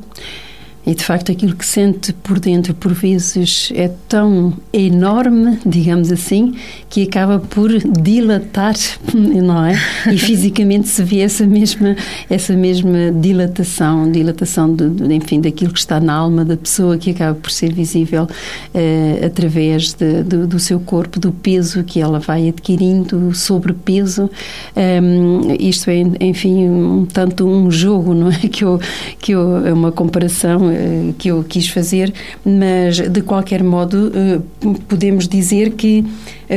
E 0.87 0.95
de 0.95 1.03
facto, 1.03 1.33
aquilo 1.33 1.57
que 1.57 1.67
sente 1.67 2.13
por 2.13 2.39
dentro, 2.39 2.73
por 2.73 2.93
vezes, 2.93 3.73
é 3.75 3.91
tão 4.09 4.53
enorme, 4.73 5.59
digamos 5.67 6.13
assim, 6.13 6.55
que 6.89 7.03
acaba 7.03 7.41
por 7.41 7.71
dilatar, 7.79 8.77
não 9.13 9.65
é? 9.67 9.77
E 10.13 10.17
fisicamente 10.17 10.87
se 10.87 11.03
vê 11.03 11.21
essa 11.21 11.45
mesma, 11.45 11.97
essa 12.31 12.55
mesma 12.55 13.11
dilatação, 13.11 14.13
dilatação, 14.13 14.73
de, 14.73 14.89
de 14.91 15.13
enfim, 15.13 15.41
daquilo 15.41 15.73
que 15.73 15.79
está 15.81 15.99
na 15.99 16.15
alma 16.15 16.45
da 16.45 16.57
pessoa, 16.57 16.97
que 16.97 17.11
acaba 17.11 17.35
por 17.35 17.51
ser 17.51 17.73
visível 17.73 18.29
eh, 18.73 19.23
através 19.27 19.93
de, 19.93 20.23
do, 20.23 20.47
do, 20.47 20.61
seu 20.61 20.79
corpo, 20.79 21.19
do 21.19 21.33
peso 21.33 21.83
que 21.83 22.01
ela 22.01 22.21
vai 22.21 22.49
adquirindo, 22.49 23.35
sobrepeso. 23.35 24.31
Um, 24.77 25.53
isto 25.59 25.91
é, 25.91 26.03
enfim, 26.21 26.69
um 26.69 27.07
tanto 27.07 27.45
um 27.45 27.73
jogo, 27.73 28.15
não 28.15 28.31
é? 28.31 28.37
Que 28.57 28.65
eu, 28.65 28.81
que 29.21 29.33
eu, 29.33 29.67
é 29.67 29.73
uma 29.73 29.91
comparação 29.93 30.76
eh, 30.77 31.15
que 31.19 31.29
eu 31.29 31.43
quis 31.43 31.69
fazer, 31.69 32.13
mas 32.45 32.99
de 32.99 33.23
qualquer 33.23 33.63
modo 33.63 34.13
eh, 34.15 34.41
podemos 34.89 35.27
dizer 35.27 35.71
que 35.71 36.05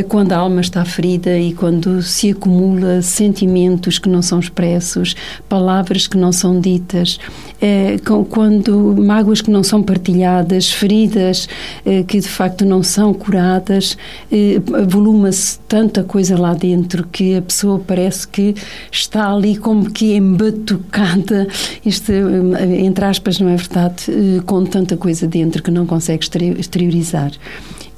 quando 0.08 0.34
a 0.34 0.38
alma 0.38 0.62
está 0.62 0.84
ferida 0.86 1.38
e 1.38 1.54
quando 1.54 2.02
se 2.02 2.32
acumula 2.32 3.02
sentimentos 3.02 4.00
que 4.00 4.10
não 4.10 4.22
são 4.22 4.40
expressos, 4.40 5.16
palavras 5.48 6.08
que 6.08 6.18
não 6.18 6.32
são 6.32 6.60
ditas, 6.60 7.20
quando 8.30 8.96
mágoas 8.98 9.42
que 9.42 9.52
não 9.52 9.64
são 9.64 9.82
partilhadas, 9.82 10.72
feridas 10.72 11.48
que 12.08 12.20
de 12.20 12.28
facto 12.28 12.66
não 12.66 12.82
são 12.84 13.14
curadas, 13.14 13.98
voluma-se 14.88 15.60
tanta 15.68 16.04
coisa 16.04 16.40
lá 16.40 16.54
dentro 16.54 17.08
que 17.12 17.36
a 17.36 17.42
pessoa 17.42 17.80
parece 17.80 18.28
que 18.28 18.56
está 18.92 19.32
ali 19.32 19.58
como 19.58 19.90
que 19.92 20.14
embatucada, 20.14 21.48
isto 21.86 22.12
entre 22.80 23.06
aspas 23.06 23.40
não 23.40 23.50
é 23.50 23.56
verdade, 23.56 24.06
eh, 24.10 24.42
com 24.46 24.66
tanta 24.66 24.98
coisa 24.98 25.28
dentro 25.28 25.62
que 25.64 25.72
não 25.72 25.86
consegue 25.86 26.26
exteriorizar. 26.58 27.32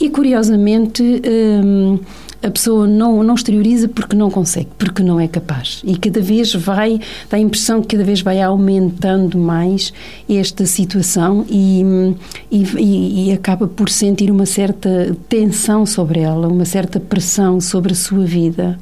E 0.02 0.10
curiosamente, 0.10 1.04
hum, 1.04 2.00
a 2.42 2.50
pessoa 2.50 2.88
não, 2.88 3.22
não 3.22 3.36
exterioriza 3.36 3.88
porque 3.88 4.16
não 4.16 4.32
consegue, 4.32 4.70
porque 4.76 5.04
não 5.04 5.20
é 5.20 5.28
capaz. 5.28 5.80
E 5.86 5.96
cada 5.96 6.20
vez 6.20 6.56
vai, 6.56 7.00
dá 7.30 7.38
a 7.38 7.40
impressão 7.40 7.84
que 7.84 7.90
cada 7.90 8.04
vez 8.04 8.22
vai 8.22 8.42
aumentando 8.42 9.38
mais 9.38 9.94
esta 10.28 10.66
situação 10.66 11.46
e, 11.48 11.84
e, 12.50 13.28
e, 13.28 13.32
acaba 13.32 13.68
por 13.68 13.90
sentir 13.90 14.32
uma 14.32 14.48
certa 14.48 15.16
tensão 15.30 15.86
sobre 15.86 16.22
ela, 16.22 16.48
uma 16.48 16.66
certa 16.66 17.00
pressão 17.00 17.62
sobre 17.62 17.94
a 17.94 17.96
sua 17.96 18.26
vida. 18.26 18.80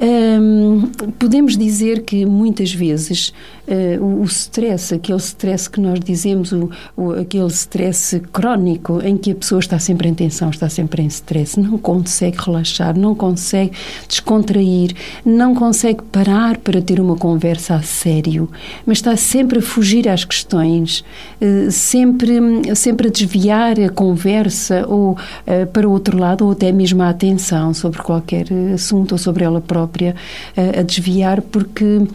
Hum, 0.00 0.92
podemos 1.18 1.56
dizer 1.56 2.02
que 2.02 2.24
muitas 2.24 2.72
vezes 2.72 3.32
uh, 3.66 4.04
o, 4.04 4.22
o 4.22 4.24
stress, 4.24 4.94
aquele 4.94 5.18
stress 5.18 5.68
que 5.68 5.80
nós 5.80 6.00
dizemos, 6.00 6.52
o, 6.52 6.70
o, 6.96 7.12
aquele 7.12 7.46
stress 7.48 8.20
crónico 8.32 9.00
em 9.02 9.16
que 9.16 9.32
a 9.32 9.34
pessoa 9.34 9.58
está 9.58 9.78
sempre 9.78 10.08
em 10.08 10.14
tensão, 10.14 10.50
está 10.50 10.68
sempre 10.68 11.02
em 11.02 11.06
stress, 11.06 11.58
não 11.58 11.78
consegue 11.78 12.38
relaxar, 12.38 12.98
não 12.98 13.14
consegue 13.14 13.72
descontrair, 14.08 14.94
não 15.24 15.54
consegue 15.54 16.02
parar 16.02 16.58
para 16.58 16.80
ter 16.80 17.00
uma 17.00 17.16
conversa 17.16 17.74
a 17.74 17.82
sério, 17.82 18.50
mas 18.84 18.98
está 18.98 19.16
sempre 19.16 19.58
a 19.58 19.62
fugir 19.62 20.08
às 20.08 20.24
questões, 20.24 21.04
uh, 21.40 21.70
sempre, 21.70 22.74
sempre 22.74 23.08
a 23.08 23.10
desviar 23.10 23.80
a 23.80 23.88
conversa 23.88 24.86
ou 24.88 25.12
uh, 25.12 25.66
para 25.72 25.88
o 25.88 25.92
outro 25.92 26.18
lado 26.18 26.44
ou 26.44 26.52
até 26.52 26.72
mesmo 26.72 27.02
a 27.02 27.08
atenção 27.08 27.74
sobre 27.74 28.00
qualquer 28.02 28.46
assunto 28.74 29.12
ou 29.12 29.18
sobre 29.18 29.44
ela 29.44 29.60
própria, 29.60 30.14
a 30.56 30.82
desviar 30.82 31.40
porque 31.40 32.06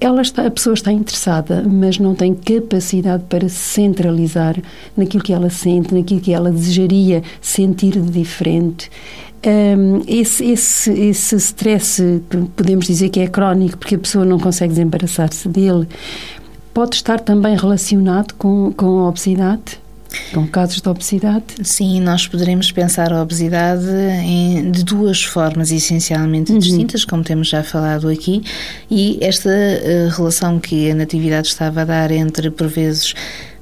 ela 0.00 0.22
está, 0.22 0.46
a 0.46 0.50
pessoa 0.50 0.74
está 0.74 0.92
interessada, 0.92 1.64
mas 1.68 1.98
não 1.98 2.14
tem 2.14 2.34
capacidade 2.34 3.24
para 3.28 3.48
se 3.48 3.56
centralizar 3.56 4.56
naquilo 4.96 5.22
que 5.22 5.32
ela 5.32 5.50
sente, 5.50 5.92
naquilo 5.92 6.20
que 6.20 6.32
ela 6.32 6.50
desejaria 6.50 7.22
sentir 7.40 7.92
de 7.92 8.10
diferente. 8.10 8.90
Um, 9.44 10.02
esse, 10.06 10.44
esse, 10.44 10.92
esse 10.92 11.36
stress, 11.36 12.22
podemos 12.54 12.86
dizer 12.86 13.08
que 13.08 13.18
é 13.18 13.26
crónico, 13.26 13.76
porque 13.76 13.96
a 13.96 13.98
pessoa 13.98 14.24
não 14.24 14.38
consegue 14.38 14.72
desembaraçar-se 14.72 15.48
dele, 15.48 15.88
pode 16.72 16.94
estar 16.94 17.18
também 17.18 17.56
relacionado 17.56 18.34
com, 18.34 18.72
com 18.72 19.00
a 19.00 19.08
obesidade? 19.08 19.81
Com 20.32 20.46
casos 20.46 20.80
de 20.80 20.88
obesidade? 20.88 21.44
Sim, 21.62 22.00
nós 22.00 22.26
poderemos 22.26 22.70
pensar 22.72 23.12
a 23.12 23.22
obesidade 23.22 23.86
em, 24.24 24.70
de 24.70 24.84
duas 24.84 25.22
formas 25.22 25.70
essencialmente 25.70 26.52
uhum. 26.52 26.58
distintas, 26.58 27.04
como 27.04 27.22
temos 27.22 27.48
já 27.48 27.62
falado 27.62 28.08
aqui, 28.08 28.42
e 28.90 29.18
esta 29.20 29.50
uh, 29.50 30.08
relação 30.16 30.58
que 30.58 30.90
a 30.90 30.94
Natividade 30.94 31.48
estava 31.48 31.82
a 31.82 31.84
dar 31.84 32.10
entre, 32.10 32.50
por 32.50 32.68
vezes, 32.68 33.14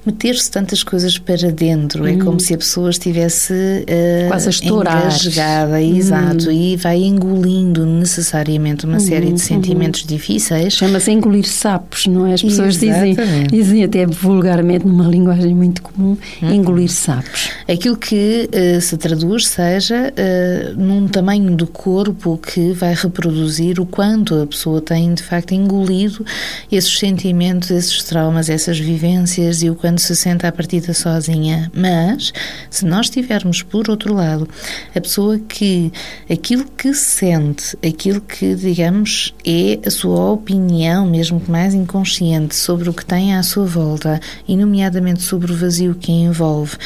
meter-se 0.04 0.50
tantas 0.50 0.83
coisas 0.83 1.19
para 1.19 1.50
dentro. 1.52 2.04
Hum. 2.04 2.09
É 2.09 2.16
como 2.16 2.33
uhum. 2.33 2.38
se 2.38 2.54
a 2.54 2.59
pessoa 2.59 2.90
estivesse 2.90 3.52
uh, 3.52 4.28
quase 4.28 4.47
a 4.47 4.50
estourar. 4.50 5.04
engasgada, 5.04 5.76
hum. 5.76 5.97
exato, 5.97 6.50
e 6.50 6.76
vai 6.76 7.02
engolindo 7.02 7.85
necessariamente 7.85 8.87
uma 8.87 8.99
série 8.99 9.26
de 9.26 9.33
uhum. 9.33 9.38
sentimentos 9.38 10.04
difíceis. 10.04 10.75
Chama-se 10.75 11.11
engolir 11.11 11.47
sapos, 11.47 12.07
não 12.07 12.26
é? 12.26 12.35
As 12.35 12.42
pessoas 12.42 12.78
dizem, 12.78 13.16
dizem 13.50 13.85
até 13.85 14.07
vulgarmente, 14.07 14.87
numa 14.87 15.07
linguagem 15.07 15.54
muito 15.54 15.83
comum, 15.83 16.16
uhum. 16.42 16.52
engolir 16.52 16.90
sapos. 16.90 17.50
Aquilo 17.69 17.97
que 17.97 18.49
uh, 18.52 18.80
se 18.80 18.97
traduz 18.97 19.49
seja 19.49 20.12
uh, 20.12 20.80
num 20.80 21.07
tamanho 21.09 21.54
do 21.54 21.66
corpo 21.66 22.38
que 22.38 22.73
vai 22.73 22.95
reproduzir 22.95 23.80
o 23.80 23.87
quanto 23.87 24.35
a 24.35 24.47
pessoa 24.47 24.80
tem 24.80 25.12
de 25.14 25.23
facto 25.23 25.52
engolido 25.52 26.25
esses 26.71 26.99
sentimentos, 26.99 27.71
esses 27.71 28.02
traumas, 28.04 28.49
essas 28.49 28.78
vivências 28.78 29.62
e 29.62 29.71
o 29.71 29.75
quanto 29.75 29.89
quando 29.90 29.99
se 29.99 30.14
senta 30.14 30.47
à 30.47 30.52
partida 30.52 30.94
sozinha. 30.94 31.70
Mas, 31.75 32.32
se 32.70 32.85
nós 32.85 33.11
tivermos, 33.11 33.61
por 33.61 33.90
outro 33.90 34.14
lado, 34.14 34.49
a 34.94 35.00
pessoa 35.00 35.37
que 35.37 35.92
aquilo 36.30 36.64
que 36.64 36.94
sente, 36.94 37.76
aquilo 37.85 38.20
que, 38.20 38.54
digamos, 38.54 39.35
é 39.44 39.80
a 39.85 39.90
sua 39.90 40.30
opinião, 40.30 41.04
mesmo 41.06 41.40
que 41.40 41.50
mais 41.50 41.75
inconsciente, 41.75 42.54
sobre 42.54 42.88
o 42.88 42.92
que 42.92 43.04
tem 43.04 43.35
à 43.35 43.42
sua 43.42 43.66
volta, 43.66 44.20
e 44.47 44.56
nomeadamente 44.56 45.23
sobre 45.23 45.50
o 45.50 45.56
vazio 45.56 45.97
que 45.97 46.12
envolve, 46.12 46.76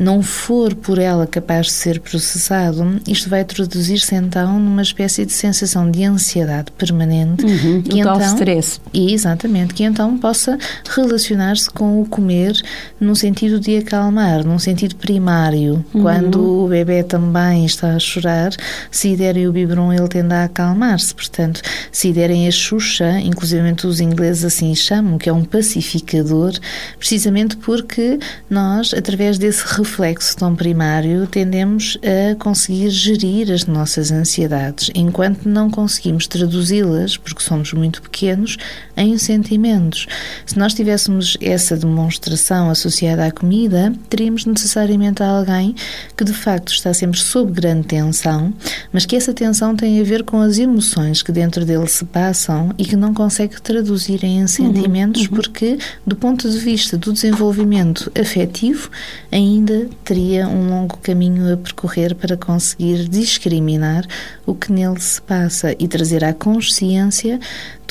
não 0.00 0.22
for 0.22 0.74
por 0.74 0.98
ela 0.98 1.26
capaz 1.26 1.66
de 1.66 1.72
ser 1.72 2.00
processado, 2.00 3.00
isto 3.06 3.28
vai 3.28 3.44
traduzir-se 3.44 4.14
então 4.14 4.58
numa 4.58 4.80
espécie 4.80 5.26
de 5.26 5.32
sensação 5.32 5.90
de 5.90 6.02
ansiedade 6.04 6.72
permanente. 6.72 7.44
Uhum, 7.44 7.82
que 7.82 8.00
então, 8.00 8.18
stress. 8.18 8.80
Exatamente, 8.94 9.74
que 9.74 9.84
então 9.84 10.16
possa 10.16 10.58
relacionar-se 10.88 11.68
com 11.68 12.00
o 12.00 12.06
comer 12.06 12.49
num 12.98 13.14
sentido 13.14 13.60
de 13.60 13.78
acalmar, 13.78 14.44
num 14.44 14.58
sentido 14.58 14.96
primário. 14.96 15.84
Uhum. 15.94 16.02
Quando 16.02 16.64
o 16.64 16.68
bebê 16.68 17.02
também 17.02 17.64
está 17.64 17.94
a 17.94 17.98
chorar, 17.98 18.52
se 18.90 19.16
derem 19.16 19.46
o 19.46 19.52
biberon, 19.52 19.92
ele 19.92 20.08
tende 20.08 20.34
a 20.34 20.44
acalmar-se. 20.44 21.14
Portanto, 21.14 21.62
se 21.92 22.12
derem 22.12 22.46
a 22.48 22.50
xuxa, 22.50 23.20
inclusive 23.20 23.60
os 23.84 24.00
ingleses 24.00 24.44
assim 24.44 24.74
chamam, 24.74 25.18
que 25.18 25.28
é 25.28 25.32
um 25.32 25.44
pacificador, 25.44 26.52
precisamente 26.98 27.56
porque 27.56 28.18
nós, 28.48 28.92
através 28.94 29.38
desse 29.38 29.64
reflexo 29.66 30.36
tão 30.36 30.54
primário, 30.54 31.26
tendemos 31.26 31.98
a 32.02 32.34
conseguir 32.36 32.90
gerir 32.90 33.50
as 33.52 33.66
nossas 33.66 34.10
ansiedades, 34.10 34.90
enquanto 34.94 35.48
não 35.48 35.70
conseguimos 35.70 36.26
traduzi-las, 36.26 37.16
porque 37.16 37.42
somos 37.42 37.72
muito 37.72 38.02
pequenos, 38.02 38.56
em 38.96 39.16
sentimentos. 39.18 40.06
Se 40.46 40.58
nós 40.58 40.74
tivéssemos 40.74 41.36
essa 41.40 41.76
demonstração 41.76 42.39
associada 42.70 43.26
à 43.26 43.30
comida, 43.30 43.92
teríamos 44.08 44.46
necessariamente 44.46 45.22
alguém 45.22 45.74
que 46.16 46.24
de 46.24 46.32
facto 46.32 46.72
está 46.72 46.92
sempre 46.94 47.18
sob 47.20 47.52
grande 47.52 47.86
tensão, 47.86 48.52
mas 48.92 49.04
que 49.04 49.16
essa 49.16 49.32
tensão 49.32 49.76
tem 49.76 50.00
a 50.00 50.04
ver 50.04 50.24
com 50.24 50.40
as 50.40 50.58
emoções 50.58 51.22
que 51.22 51.32
dentro 51.32 51.64
dele 51.64 51.86
se 51.88 52.04
passam 52.04 52.72
e 52.78 52.84
que 52.84 52.96
não 52.96 53.12
consegue 53.12 53.60
traduzir 53.60 54.24
em 54.24 54.46
sentimentos, 54.46 55.22
uhum, 55.22 55.28
uhum. 55.28 55.34
porque, 55.34 55.78
do 56.06 56.16
ponto 56.16 56.48
de 56.48 56.58
vista 56.58 56.96
do 56.96 57.12
desenvolvimento 57.12 58.10
afetivo, 58.18 58.90
ainda 59.30 59.88
teria 60.04 60.48
um 60.48 60.68
longo 60.68 60.98
caminho 60.98 61.52
a 61.52 61.56
percorrer 61.56 62.14
para 62.14 62.36
conseguir 62.36 63.08
discriminar 63.08 64.06
o 64.46 64.54
que 64.54 64.72
nele 64.72 65.00
se 65.00 65.20
passa 65.22 65.74
e 65.78 65.86
trazer 65.86 66.24
à 66.24 66.32
consciência 66.32 67.38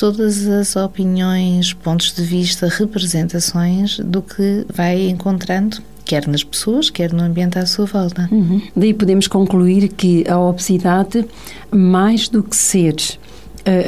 todas 0.00 0.48
as 0.48 0.76
opiniões, 0.76 1.74
pontos 1.74 2.14
de 2.14 2.22
vista, 2.22 2.66
representações 2.68 3.98
do 3.98 4.22
que 4.22 4.39
vai 4.72 5.08
encontrando 5.08 5.78
quer 6.04 6.26
nas 6.26 6.42
pessoas, 6.42 6.90
quer 6.90 7.12
no 7.12 7.22
ambiente 7.22 7.56
à 7.56 7.64
sua 7.64 7.86
volta. 7.86 8.28
Uhum. 8.32 8.60
Daí 8.74 8.92
podemos 8.92 9.28
concluir 9.28 9.88
que 9.90 10.24
a 10.28 10.40
obesidade, 10.40 11.24
mais 11.70 12.28
do 12.28 12.42
que 12.42 12.56
ser 12.56 12.96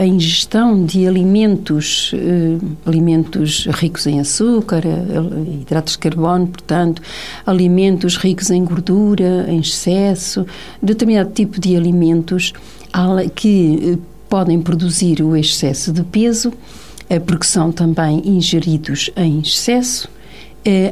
a 0.00 0.06
ingestão 0.06 0.84
de 0.84 1.06
alimentos, 1.06 2.12
uh, 2.12 2.60
alimentos 2.86 3.66
ricos 3.66 4.06
em 4.06 4.20
açúcar, 4.20 4.82
uh, 4.84 5.60
hidratos 5.60 5.94
de 5.94 5.98
carbono, 5.98 6.46
portanto, 6.46 7.02
alimentos 7.46 8.16
ricos 8.16 8.50
em 8.50 8.64
gordura, 8.64 9.46
em 9.48 9.60
excesso, 9.60 10.46
determinado 10.82 11.30
tipo 11.32 11.60
de 11.60 11.76
alimentos 11.76 12.52
que 13.34 13.98
podem 14.28 14.60
produzir 14.60 15.22
o 15.22 15.34
excesso 15.34 15.92
de 15.92 16.02
peso, 16.02 16.52
porque 17.26 17.46
são 17.46 17.72
também 17.72 18.22
ingeridos 18.26 19.10
em 19.16 19.40
excesso. 19.40 20.08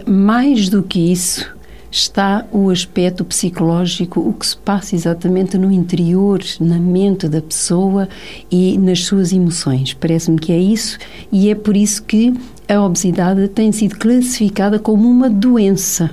Mais 0.06 0.68
do 0.68 0.82
que 0.82 1.12
isso, 1.12 1.46
está 1.90 2.46
o 2.52 2.70
aspecto 2.70 3.24
psicológico, 3.24 4.20
o 4.20 4.32
que 4.32 4.46
se 4.46 4.56
passa 4.56 4.94
exatamente 4.94 5.58
no 5.58 5.72
interior, 5.72 6.40
na 6.60 6.78
mente 6.78 7.28
da 7.28 7.42
pessoa 7.42 8.08
e 8.50 8.78
nas 8.78 9.04
suas 9.04 9.32
emoções. 9.32 9.92
Parece-me 9.92 10.38
que 10.38 10.52
é 10.52 10.58
isso 10.58 10.98
e 11.32 11.50
é 11.50 11.54
por 11.54 11.76
isso 11.76 12.02
que 12.04 12.32
a 12.68 12.80
obesidade 12.80 13.48
tem 13.48 13.72
sido 13.72 13.96
classificada 13.96 14.78
como 14.78 15.08
uma 15.08 15.28
doença. 15.28 16.10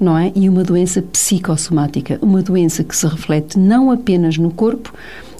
Não 0.00 0.18
é? 0.18 0.32
E 0.34 0.48
uma 0.48 0.64
doença 0.64 1.00
psicossomática, 1.00 2.18
uma 2.20 2.42
doença 2.42 2.82
que 2.82 2.96
se 2.96 3.06
reflete 3.06 3.56
não 3.56 3.88
apenas 3.88 4.36
no 4.36 4.50
corpo, 4.50 4.92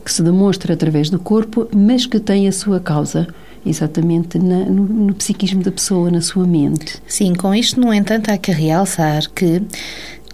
que 0.05 0.13
se 0.13 0.23
demonstra 0.23 0.75
através 0.75 1.11
do 1.11 1.19
corpo, 1.19 1.67
mas 1.75 2.07
que 2.07 2.21
tem 2.21 2.47
a 2.47 2.53
sua 2.53 2.79
causa 2.79 3.27
exatamente 3.65 4.39
na, 4.39 4.65
no, 4.65 4.85
no, 4.85 5.15
psiquismo 5.15 5.63
da 5.63 5.73
pessoa, 5.73 6.11
na 6.11 6.21
sua 6.21 6.47
mente. 6.47 7.03
Sim, 7.07 7.35
com 7.35 7.55
isto, 7.55 7.81
no 7.81 7.93
entanto, 7.93 8.31
há 8.31 8.39
que 8.39 8.53
realçar 8.53 9.29
que 9.35 9.63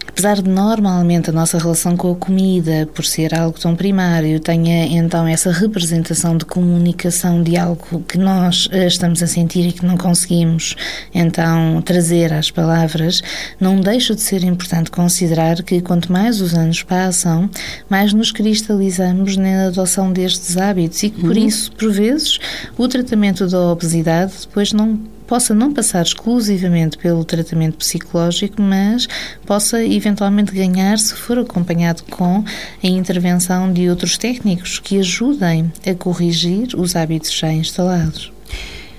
apesar 0.09 0.41
de 0.41 0.49
normalmente 0.49 1.29
a 1.29 1.33
nossa 1.33 1.57
relação 1.57 1.95
com 1.95 2.11
a 2.11 2.15
comida, 2.15 2.89
por 2.93 3.05
ser 3.05 3.33
algo 3.33 3.59
tão 3.59 3.75
primário, 3.75 4.39
tenha 4.39 4.85
então 4.85 5.27
essa 5.27 5.51
representação 5.51 6.35
de 6.35 6.45
comunicação 6.45 7.41
de 7.41 7.55
algo 7.57 8.03
que 8.07 8.17
nós 8.17 8.67
eh, 8.71 8.87
estamos 8.87 9.23
a 9.23 9.27
sentir 9.27 9.67
e 9.67 9.71
que 9.71 9.85
não 9.85 9.95
conseguimos 9.95 10.75
então 11.13 11.81
trazer 11.83 12.33
às 12.33 12.51
palavras, 12.51 13.21
não 13.59 13.79
deixa 13.79 14.15
de 14.15 14.21
ser 14.21 14.43
importante 14.43 14.91
considerar 14.91 15.61
que 15.63 15.79
quanto 15.81 16.11
mais 16.11 16.41
os 16.41 16.53
anos 16.53 16.83
passam, 16.83 17.49
mais 17.89 18.11
nos 18.11 18.31
cristalizamos 18.31 19.37
na 19.37 19.67
adoção 19.67 20.11
destes 20.11 20.57
hábitos 20.57 21.03
e 21.03 21.09
que 21.09 21.21
por 21.21 21.37
uhum. 21.37 21.45
isso, 21.45 21.71
por 21.71 21.91
vezes, 21.91 22.39
o 22.77 22.87
tratamento 22.87 23.47
da 23.47 23.59
obesidade 23.59 24.33
depois 24.41 24.73
não 24.73 24.99
possa 25.29 25.53
não 25.53 25.71
passar 25.71 26.01
exclusivamente 26.01 26.97
pelo 26.97 27.23
tratamento 27.23 27.77
psicológico, 27.77 28.59
mas 28.59 29.07
possa 29.45 29.85
eventualmente 29.85 30.51
ganhar 30.51 30.97
se 30.97 31.13
for 31.13 31.37
acompanhado 31.37 32.01
com 32.09 32.43
a 32.83 32.87
intervenção 32.87 33.71
de 33.71 33.87
outros 33.91 34.17
técnicos 34.17 34.79
que 34.79 34.97
ajudem 34.97 35.71
a 35.85 35.93
corrigir 35.93 36.69
os 36.75 36.95
hábitos 36.95 37.31
já 37.31 37.53
instalados. 37.53 38.33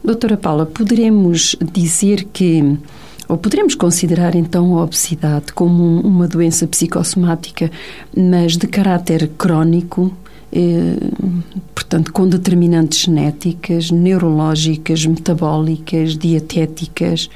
Doutora 0.04 0.36
Paula, 0.36 0.66
poderemos 0.66 1.56
dizer 1.72 2.28
que 2.32 2.78
ou 3.28 3.36
poderemos 3.36 3.74
considerar 3.74 4.36
então 4.36 4.78
a 4.78 4.84
obesidade 4.84 5.52
como 5.52 6.00
uma 6.00 6.28
doença 6.28 6.64
psicossomática, 6.64 7.72
mas 8.16 8.56
de 8.56 8.68
caráter 8.68 9.28
crónico, 9.36 10.16
portanto, 11.74 12.12
com 12.12 12.28
determinantes 12.28 13.00
genéticas, 13.00 13.90
neurológicas, 13.90 15.06
metabólicas, 15.06 16.16
dietéticas, 16.16 17.28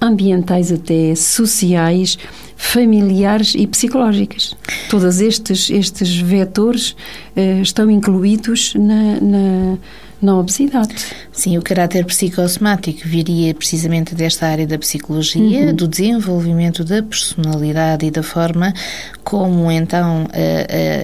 ambientais 0.00 0.72
até, 0.72 1.14
sociais, 1.14 2.18
familiares 2.56 3.54
e 3.54 3.66
psicológicas. 3.66 4.56
Todos 4.88 5.20
estes, 5.20 5.70
estes 5.70 6.16
vetores 6.16 6.96
eh, 7.36 7.60
estão 7.60 7.90
incluídos 7.90 8.74
na, 8.74 9.20
na 9.20 9.78
na 10.20 10.36
obesidade. 10.36 10.94
Sim, 11.32 11.56
o 11.58 11.62
caráter 11.62 12.04
psicossomático 12.04 13.00
viria 13.04 13.54
precisamente 13.54 14.14
desta 14.14 14.46
área 14.46 14.66
da 14.66 14.78
psicologia, 14.78 15.68
uhum. 15.68 15.74
do 15.74 15.88
desenvolvimento 15.88 16.84
da 16.84 17.02
personalidade 17.02 18.06
e 18.06 18.10
da 18.10 18.22
forma 18.22 18.74
como 19.22 19.70
então 19.70 20.26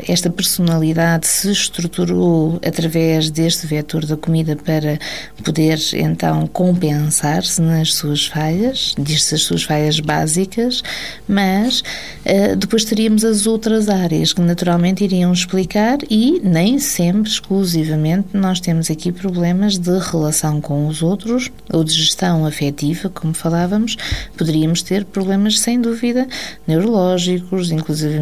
esta 0.08 0.28
personalidade 0.28 1.26
se 1.26 1.50
estruturou 1.50 2.58
através 2.66 3.30
deste 3.30 3.66
vetor 3.66 4.04
da 4.04 4.16
comida 4.16 4.56
para 4.56 4.98
poder 5.44 5.78
então 5.94 6.46
compensar-se 6.46 7.60
nas 7.60 7.94
suas 7.94 8.26
falhas, 8.26 8.94
diz-se 8.98 9.34
as 9.34 9.42
suas 9.42 9.62
falhas 9.62 10.00
básicas, 10.00 10.82
mas 11.28 11.80
uh, 11.80 12.56
depois 12.56 12.84
teríamos 12.84 13.24
as 13.24 13.46
outras 13.46 13.88
áreas 13.88 14.32
que 14.32 14.40
naturalmente 14.40 15.04
iriam 15.04 15.32
explicar 15.32 15.98
e 16.10 16.40
nem 16.42 16.78
sempre 16.78 17.30
exclusivamente 17.30 18.28
nós 18.34 18.60
temos 18.60 18.90
aqui 18.90 19.05
problemas 19.12 19.78
de 19.78 19.98
relação 19.98 20.60
com 20.60 20.86
os 20.86 21.02
outros 21.02 21.50
ou 21.72 21.84
de 21.84 21.92
gestão 21.92 22.44
afetiva, 22.44 23.08
como 23.08 23.32
falávamos, 23.32 23.96
poderíamos 24.36 24.82
ter 24.82 25.04
problemas 25.04 25.58
sem 25.60 25.80
dúvida 25.80 26.26
neurológicos, 26.66 27.70
inclusive 27.70 28.16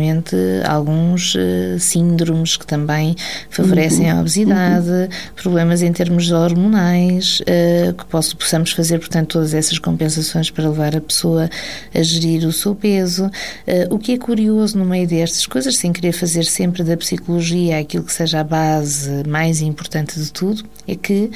alguns 0.66 1.34
uh, 1.34 1.78
síndromes 1.78 2.56
que 2.56 2.66
também 2.66 3.14
favorecem 3.50 4.10
uhum. 4.10 4.18
a 4.18 4.20
obesidade, 4.20 4.88
uhum. 4.88 5.08
problemas 5.34 5.82
em 5.82 5.92
termos 5.92 6.30
hormonais, 6.30 7.40
uh, 7.40 7.92
que 7.94 8.04
posso, 8.06 8.36
possamos 8.36 8.72
fazer, 8.72 8.98
portanto, 8.98 9.32
todas 9.32 9.54
essas 9.54 9.78
compensações 9.78 10.50
para 10.50 10.68
levar 10.68 10.96
a 10.96 11.00
pessoa 11.00 11.48
a 11.94 12.02
gerir 12.02 12.46
o 12.46 12.52
seu 12.52 12.74
peso. 12.74 13.26
Uh, 13.26 13.94
o 13.94 13.98
que 13.98 14.12
é 14.12 14.18
curioso 14.18 14.78
no 14.78 14.84
meio 14.84 15.06
destas 15.06 15.46
coisas, 15.46 15.76
sem 15.76 15.92
querer 15.92 16.12
fazer 16.12 16.44
sempre 16.44 16.82
da 16.82 16.96
psicologia 16.96 17.78
aquilo 17.78 18.04
que 18.04 18.12
seja 18.12 18.40
a 18.40 18.44
base 18.44 19.22
mais 19.26 19.60
importante 19.60 20.18
de 20.18 20.32
tudo, 20.32 20.64
é 20.86 20.94
que 20.96 21.30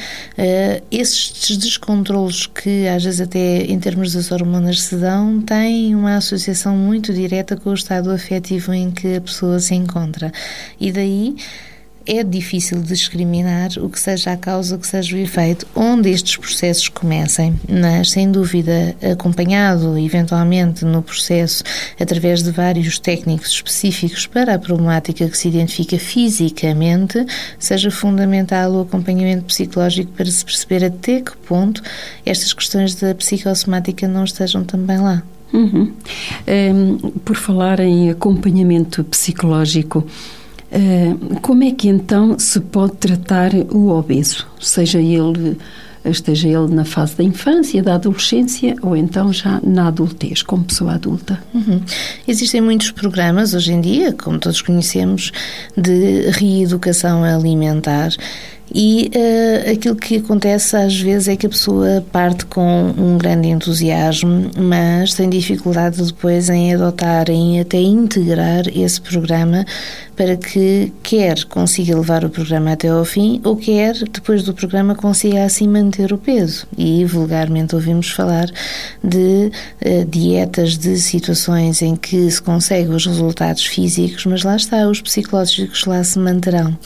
esses 0.90 1.56
descontrolos 1.56 2.46
que 2.46 2.86
às 2.86 3.04
vezes 3.04 3.20
até 3.20 3.62
em 3.62 3.78
termos 3.78 4.12
das 4.12 4.30
hormonas 4.30 4.82
se 4.82 4.96
dão 4.96 5.40
têm 5.40 5.94
uma 5.94 6.16
associação 6.16 6.76
muito 6.76 7.14
direta 7.14 7.56
com 7.56 7.70
o 7.70 7.74
estado 7.74 8.10
afetivo 8.10 8.74
em 8.74 8.90
que 8.90 9.16
a 9.16 9.20
pessoa 9.20 9.58
se 9.58 9.74
encontra. 9.74 10.30
E 10.78 10.92
daí 10.92 11.36
é 12.08 12.24
difícil 12.24 12.80
discriminar 12.80 13.70
o 13.82 13.90
que 13.90 14.00
seja 14.00 14.32
a 14.32 14.36
causa, 14.36 14.76
o 14.76 14.78
que 14.78 14.86
seja 14.86 15.14
o 15.14 15.18
efeito, 15.18 15.66
onde 15.76 16.08
estes 16.08 16.38
processos 16.38 16.88
comecem, 16.88 17.54
mas 17.68 18.10
sem 18.10 18.32
dúvida 18.32 18.96
acompanhado 19.12 19.98
eventualmente 19.98 20.86
no 20.86 21.02
processo 21.02 21.62
através 22.00 22.42
de 22.42 22.50
vários 22.50 22.98
técnicos 22.98 23.50
específicos 23.50 24.26
para 24.26 24.54
a 24.54 24.58
problemática 24.58 25.28
que 25.28 25.36
se 25.36 25.48
identifica 25.48 25.98
fisicamente, 25.98 27.26
seja 27.58 27.90
fundamental 27.90 28.72
o 28.72 28.80
acompanhamento 28.80 29.44
psicológico 29.44 30.10
para 30.12 30.26
se 30.26 30.42
perceber 30.42 30.86
até 30.86 31.20
que 31.20 31.36
ponto 31.36 31.82
estas 32.24 32.54
questões 32.54 32.94
da 32.94 33.14
psicossomática 33.14 34.08
não 34.08 34.24
estejam 34.24 34.64
também 34.64 34.98
lá. 34.98 35.22
Uhum. 35.52 35.92
Um, 36.46 36.96
por 37.24 37.36
falar 37.36 37.80
em 37.80 38.10
acompanhamento 38.10 39.02
psicológico, 39.04 40.06
como 41.40 41.64
é 41.64 41.70
que 41.70 41.88
então 41.88 42.38
se 42.38 42.60
pode 42.60 42.96
tratar 42.96 43.52
o 43.54 43.88
obeso? 43.88 44.46
Seja 44.60 45.00
ele 45.00 45.56
esteja 46.04 46.48
ele 46.48 46.74
na 46.74 46.84
fase 46.84 47.16
da 47.16 47.24
infância, 47.24 47.82
da 47.82 47.94
adolescência 47.94 48.76
ou 48.82 48.96
então 48.96 49.32
já 49.32 49.60
na 49.62 49.88
adultez, 49.88 50.42
como 50.42 50.64
pessoa 50.64 50.94
adulta. 50.94 51.42
Uhum. 51.54 51.80
Existem 52.26 52.60
muitos 52.60 52.90
programas 52.90 53.54
hoje 53.54 53.72
em 53.72 53.80
dia, 53.80 54.12
como 54.12 54.38
todos 54.38 54.62
conhecemos, 54.62 55.32
de 55.76 56.30
reeducação 56.30 57.24
alimentar 57.24 58.10
E 58.74 59.10
uh, 59.14 59.72
aquilo 59.72 59.96
que 59.96 60.16
acontece 60.16 60.76
às 60.76 60.98
vezes 60.98 61.28
é 61.28 61.36
que 61.36 61.46
a 61.46 61.48
pessoa 61.48 62.04
parte 62.12 62.44
com 62.46 62.94
um 62.98 63.16
grande 63.16 63.48
entusiasmo, 63.48 64.50
mas 64.56 65.14
tem 65.14 65.28
dificuldade 65.28 66.02
depois 66.02 66.50
em 66.50 66.74
adotar, 66.74 67.30
em 67.30 67.60
até 67.60 67.80
integrar 67.80 68.64
esse 68.68 69.00
programa 69.00 69.64
para 70.14 70.36
que 70.36 70.92
quer 71.02 71.44
consiga 71.44 71.96
levar 71.96 72.24
o 72.24 72.30
programa 72.30 72.72
até 72.72 72.88
ao 72.88 73.04
fim 73.04 73.40
ou 73.44 73.56
quer 73.56 73.94
depois 74.10 74.42
do 74.42 74.52
programa 74.52 74.94
consiga 74.94 75.44
assim 75.44 75.68
manter 75.68 76.12
o 76.12 76.18
peso. 76.18 76.66
E 76.76 77.04
vulgarmente 77.04 77.74
ouvimos 77.74 78.10
falar 78.10 78.50
de 79.02 79.50
uh, 79.84 80.04
dietas 80.06 80.76
de 80.76 80.98
situações 80.98 81.80
em 81.80 81.96
que 81.96 82.30
se 82.30 82.42
consegue 82.42 82.90
os 82.90 83.06
resultados 83.06 83.64
físicos, 83.64 84.26
mas 84.26 84.42
lá 84.42 84.56
está, 84.56 84.88
os 84.88 85.00
psicológicos 85.00 85.84
lá 85.86 86.02
se 86.04 86.18
manterão. 86.18 86.76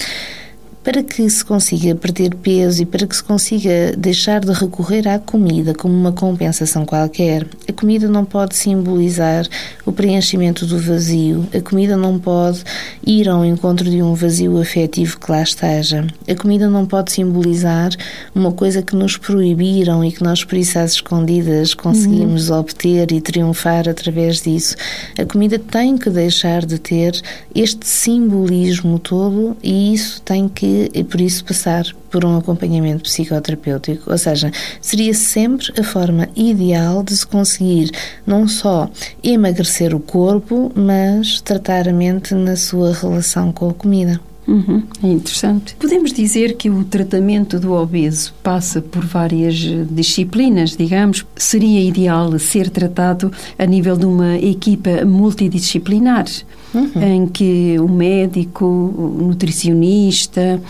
Para 0.84 1.00
que 1.00 1.30
se 1.30 1.44
consiga 1.44 1.94
perder 1.94 2.34
peso 2.34 2.82
e 2.82 2.86
para 2.86 3.06
que 3.06 3.14
se 3.14 3.22
consiga 3.22 3.94
deixar 3.96 4.40
de 4.40 4.52
recorrer 4.52 5.06
à 5.06 5.16
comida 5.16 5.72
como 5.74 5.94
uma 5.94 6.10
compensação 6.10 6.84
qualquer, 6.84 7.46
a 7.68 7.72
comida 7.72 8.08
não 8.08 8.24
pode 8.24 8.56
simbolizar 8.56 9.46
o 9.86 9.92
preenchimento 9.92 10.66
do 10.66 10.76
vazio, 10.78 11.46
a 11.54 11.60
comida 11.60 11.96
não 11.96 12.18
pode 12.18 12.64
ir 13.06 13.28
ao 13.28 13.44
encontro 13.44 13.88
de 13.88 14.02
um 14.02 14.14
vazio 14.14 14.60
afetivo 14.60 15.20
que 15.20 15.30
lá 15.30 15.42
esteja, 15.42 16.04
a 16.28 16.34
comida 16.34 16.68
não 16.68 16.84
pode 16.84 17.12
simbolizar 17.12 17.90
uma 18.34 18.50
coisa 18.50 18.82
que 18.82 18.96
nos 18.96 19.16
proibiram 19.16 20.04
e 20.04 20.10
que 20.10 20.24
nós, 20.24 20.42
por 20.42 20.56
isso, 20.56 20.80
às 20.80 20.94
escondidas, 20.94 21.74
conseguimos 21.74 22.50
uhum. 22.50 22.58
obter 22.58 23.12
e 23.12 23.20
triunfar 23.20 23.88
através 23.88 24.42
disso. 24.42 24.74
A 25.16 25.24
comida 25.24 25.60
tem 25.60 25.96
que 25.96 26.10
deixar 26.10 26.66
de 26.66 26.80
ter 26.80 27.20
este 27.54 27.86
simbolismo 27.86 28.98
todo 28.98 29.56
e 29.62 29.94
isso 29.94 30.20
tem 30.22 30.48
que 30.48 30.71
e, 30.92 31.04
por 31.04 31.20
isso 31.20 31.44
passar 31.44 31.84
por 32.10 32.24
um 32.24 32.36
acompanhamento 32.36 33.04
psicoterapêutico, 33.04 34.10
ou 34.10 34.18
seja, 34.18 34.50
seria 34.80 35.14
sempre 35.14 35.72
a 35.78 35.84
forma 35.84 36.28
ideal 36.36 37.02
de 37.02 37.16
se 37.16 37.26
conseguir 37.26 37.90
não 38.26 38.46
só 38.46 38.90
emagrecer 39.22 39.94
o 39.94 40.00
corpo, 40.00 40.70
mas 40.74 41.40
tratar 41.40 41.88
a 41.88 41.92
mente 41.92 42.34
na 42.34 42.56
sua 42.56 42.92
relação 42.92 43.52
com 43.52 43.70
a 43.70 43.74
comida. 43.74 44.20
Uhum, 44.46 44.82
é 45.02 45.06
interessante. 45.06 45.76
Podemos 45.76 46.12
dizer 46.12 46.56
que 46.56 46.68
o 46.68 46.82
tratamento 46.82 47.60
do 47.60 47.72
obeso 47.72 48.34
passa 48.42 48.82
por 48.82 49.04
várias 49.04 49.54
disciplinas, 49.88 50.76
digamos. 50.76 51.24
Seria 51.36 51.80
ideal 51.80 52.36
ser 52.38 52.68
tratado 52.68 53.30
a 53.58 53.64
nível 53.64 53.96
de 53.96 54.04
uma 54.04 54.36
equipa 54.36 55.04
multidisciplinar, 55.04 56.26
uhum. 56.74 57.02
em 57.02 57.26
que 57.26 57.78
o 57.78 57.88
médico, 57.88 58.64
o 58.64 59.22
nutricionista, 59.28 60.60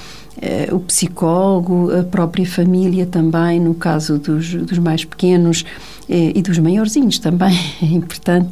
eh, 0.40 0.68
o 0.70 0.80
psicólogo, 0.80 1.90
a 1.98 2.02
própria 2.02 2.44
família 2.44 3.06
também, 3.06 3.58
no 3.58 3.74
caso 3.74 4.18
dos, 4.18 4.52
dos 4.54 4.78
mais 4.78 5.04
pequenos 5.04 5.64
eh, 6.08 6.32
e 6.34 6.42
dos 6.42 6.58
maiorzinhos 6.58 7.18
também, 7.18 7.58
é 7.82 7.86
importante 7.86 8.50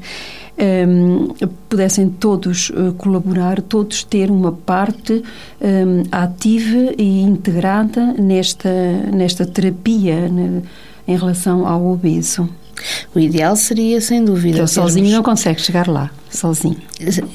um, 0.60 1.28
pudessem 1.68 2.08
todos 2.08 2.70
uh, 2.70 2.92
colaborar, 2.98 3.60
todos 3.62 4.04
ter 4.04 4.30
uma 4.30 4.52
parte 4.52 5.22
um, 5.60 6.02
ativa 6.10 6.92
e 6.98 7.20
integrada 7.20 8.12
nesta, 8.14 8.70
nesta 9.12 9.46
terapia 9.46 10.28
né, 10.28 10.62
em 11.06 11.16
relação 11.16 11.66
ao 11.66 11.86
obeso. 11.86 12.48
O 13.14 13.18
ideal 13.18 13.56
seria, 13.56 14.00
sem 14.00 14.24
dúvida. 14.24 14.60
Que 14.60 14.66
sozinho 14.66 15.10
não 15.10 15.22
consegue 15.22 15.60
chegar 15.60 15.86
lá 15.88 16.10
sozinho. 16.30 16.76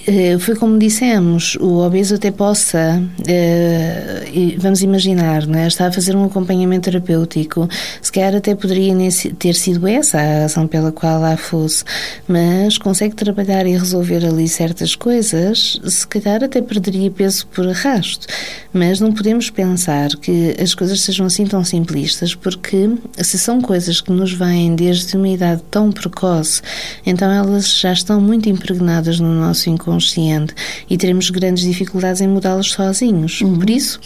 Eh, 0.07 0.37
foi 0.39 0.55
como 0.55 0.79
dissemos, 0.79 1.55
o 1.59 1.79
obeso 1.85 2.15
até 2.15 2.31
possa, 2.31 3.03
eh, 3.27 4.55
vamos 4.57 4.81
imaginar, 4.81 5.45
né, 5.45 5.67
está 5.67 5.87
a 5.87 5.91
fazer 5.91 6.15
um 6.15 6.25
acompanhamento 6.25 6.89
terapêutico, 6.89 7.67
se 8.01 8.11
calhar 8.11 8.35
até 8.35 8.55
poderia 8.55 8.95
ter 9.37 9.53
sido 9.53 9.87
essa 9.87 10.19
a 10.19 10.41
razão 10.41 10.67
pela 10.67 10.91
qual 10.91 11.19
lá 11.19 11.35
fosse, 11.35 11.83
mas 12.27 12.77
consegue 12.77 13.15
trabalhar 13.15 13.65
e 13.65 13.75
resolver 13.75 14.25
ali 14.25 14.47
certas 14.47 14.95
coisas, 14.95 15.79
se 15.83 16.07
calhar 16.07 16.43
até 16.43 16.61
perderia 16.61 17.11
peso 17.11 17.47
por 17.47 17.67
arrasto. 17.67 18.27
Mas 18.73 18.99
não 18.99 19.13
podemos 19.13 19.49
pensar 19.49 20.09
que 20.17 20.55
as 20.61 20.73
coisas 20.73 21.01
sejam 21.01 21.25
assim 21.25 21.45
tão 21.45 21.63
simplistas, 21.63 22.35
porque 22.35 22.89
se 23.17 23.37
são 23.37 23.61
coisas 23.61 24.01
que 24.01 24.11
nos 24.11 24.33
vêm 24.33 24.75
desde 24.75 25.15
uma 25.15 25.29
idade 25.29 25.61
tão 25.71 25.91
precoce, 25.91 26.61
então 27.05 27.31
elas 27.31 27.79
já 27.79 27.93
estão 27.93 28.19
muito 28.19 28.49
impregnadas 28.49 28.84
impregnadas 28.85 29.19
no 29.19 29.33
nosso 29.33 29.69
inconsciente 29.69 30.53
e 30.89 30.97
teremos 30.97 31.29
grandes 31.29 31.63
dificuldades 31.63 32.21
em 32.21 32.27
mudá-las 32.27 32.67
sozinhos. 32.67 33.41
Uhum. 33.41 33.57
Por 33.57 33.69
isso, 33.69 33.99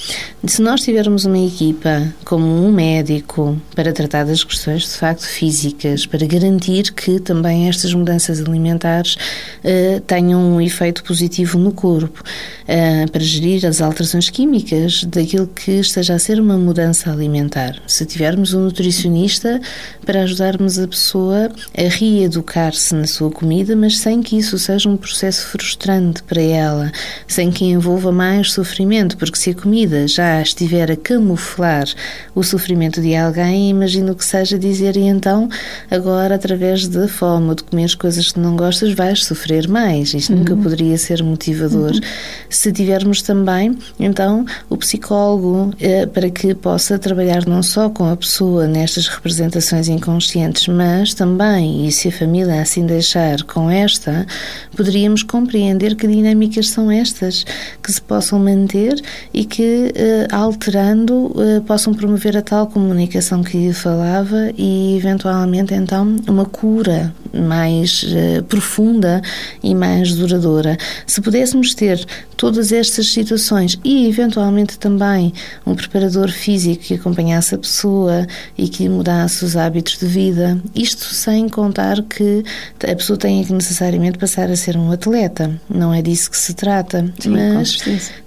se 0.45 0.61
nós 0.61 0.81
tivermos 0.81 1.25
uma 1.25 1.37
equipa 1.37 2.13
como 2.23 2.45
um 2.45 2.71
médico 2.71 3.59
para 3.75 3.91
tratar 3.91 4.25
das 4.25 4.43
questões 4.43 4.83
de 4.83 4.97
facto 4.97 5.27
físicas, 5.27 6.05
para 6.05 6.25
garantir 6.25 6.93
que 6.93 7.19
também 7.19 7.67
estas 7.67 7.93
mudanças 7.93 8.39
alimentares 8.39 9.15
uh, 9.15 9.99
tenham 10.01 10.39
um 10.41 10.61
efeito 10.61 11.03
positivo 11.03 11.57
no 11.59 11.71
corpo, 11.71 12.23
uh, 12.23 13.11
para 13.11 13.21
gerir 13.21 13.65
as 13.65 13.81
alterações 13.81 14.29
químicas 14.29 15.03
daquilo 15.03 15.47
que 15.47 15.71
esteja 15.71 16.15
a 16.15 16.19
ser 16.19 16.39
uma 16.39 16.57
mudança 16.57 17.11
alimentar. 17.11 17.81
Se 17.85 18.05
tivermos 18.05 18.53
um 18.53 18.61
nutricionista 18.61 19.59
para 20.05 20.23
ajudarmos 20.23 20.79
a 20.79 20.87
pessoa 20.87 21.51
a 21.77 21.89
reeducar-se 21.89 22.95
na 22.95 23.05
sua 23.05 23.29
comida, 23.29 23.75
mas 23.75 23.97
sem 23.97 24.21
que 24.21 24.37
isso 24.37 24.57
seja 24.69 24.87
um 24.87 24.97
processo 24.97 25.47
frustrante 25.47 26.21
para 26.21 26.39
ela, 26.39 26.91
sem 27.27 27.49
que 27.49 27.65
envolva 27.65 28.11
mais 28.11 28.51
sofrimento, 28.51 29.17
porque 29.17 29.35
se 29.35 29.49
a 29.49 29.55
comida 29.55 30.07
já 30.07 30.39
estiver 30.43 30.91
a 30.91 30.95
camuflar 30.95 31.87
o 32.35 32.43
sofrimento 32.43 33.01
de 33.01 33.15
alguém, 33.15 33.71
imagino 33.71 34.13
que 34.13 34.23
seja 34.23 34.59
dizer 34.59 34.95
e 34.95 35.07
então 35.07 35.49
agora 35.89 36.35
através 36.35 36.87
da 36.87 37.07
fome 37.07 37.49
ou 37.49 37.55
de 37.55 37.63
comer 37.63 37.85
as 37.85 37.95
coisas 37.95 38.31
que 38.31 38.39
não 38.39 38.55
gostas 38.55 38.93
vais 38.93 39.25
sofrer 39.25 39.67
mais. 39.67 40.13
Isto 40.13 40.33
uhum. 40.33 40.39
nunca 40.39 40.55
poderia 40.55 40.97
ser 40.99 41.23
motivador. 41.23 41.93
Uhum. 41.93 42.01
Se 42.47 42.71
tivermos 42.71 43.23
também, 43.23 43.75
então, 43.99 44.45
o 44.69 44.77
psicólogo 44.77 45.73
eh, 45.79 46.05
para 46.05 46.29
que 46.29 46.53
possa 46.53 46.99
trabalhar 46.99 47.47
não 47.47 47.63
só 47.63 47.89
com 47.89 48.07
a 48.07 48.15
pessoa 48.15 48.67
nestas 48.67 49.07
representações 49.07 49.87
inconscientes, 49.87 50.67
mas 50.67 51.15
também, 51.15 51.87
e 51.87 51.91
se 51.91 52.09
a 52.09 52.11
família 52.11 52.61
assim 52.61 52.85
deixar 52.85 53.41
com 53.43 53.67
esta, 53.69 54.27
poderíamos 54.75 55.23
compreender 55.23 55.95
que 55.95 56.07
dinâmicas 56.07 56.69
são 56.69 56.91
estas, 56.91 57.45
que 57.83 57.91
se 57.91 58.01
possam 58.01 58.39
manter 58.39 59.01
e 59.33 59.45
que, 59.45 59.91
eh, 59.95 60.27
alterando, 60.31 61.35
eh, 61.37 61.59
possam 61.61 61.93
promover 61.93 62.37
a 62.37 62.41
tal 62.41 62.67
comunicação 62.67 63.43
que 63.43 63.73
falava 63.73 64.51
e, 64.57 64.95
eventualmente, 64.97 65.73
então, 65.73 66.15
uma 66.27 66.45
cura 66.45 67.13
mais 67.33 68.03
uh, 68.03 68.43
profunda 68.43 69.21
e 69.63 69.75
mais 69.75 70.15
duradoura. 70.15 70.77
Se 71.05 71.21
pudéssemos 71.21 71.73
ter 71.73 72.03
todas 72.35 72.71
estas 72.71 73.11
situações 73.11 73.79
e, 73.83 74.07
eventualmente, 74.07 74.79
também 74.79 75.33
um 75.65 75.75
preparador 75.75 76.29
físico 76.29 76.83
que 76.83 76.93
acompanhasse 76.95 77.55
a 77.55 77.57
pessoa 77.57 78.25
e 78.57 78.67
que 78.67 78.87
mudasse 78.87 79.43
os 79.43 79.55
hábitos 79.55 79.97
de 79.97 80.05
vida, 80.05 80.59
isto 80.75 81.05
sem 81.05 81.47
contar 81.49 82.01
que 82.03 82.43
a 82.83 82.95
pessoa 82.95 83.17
tenha 83.17 83.43
que 83.43 83.53
necessariamente 83.53 84.17
passar 84.17 84.48
a 84.51 84.55
ser 84.55 84.77
um 84.77 84.91
atleta, 84.91 85.51
não 85.69 85.93
é 85.93 86.01
disso 86.01 86.29
que 86.31 86.37
se 86.37 86.53
trata, 86.53 87.11
Sim, 87.19 87.29
mas, 87.29 87.77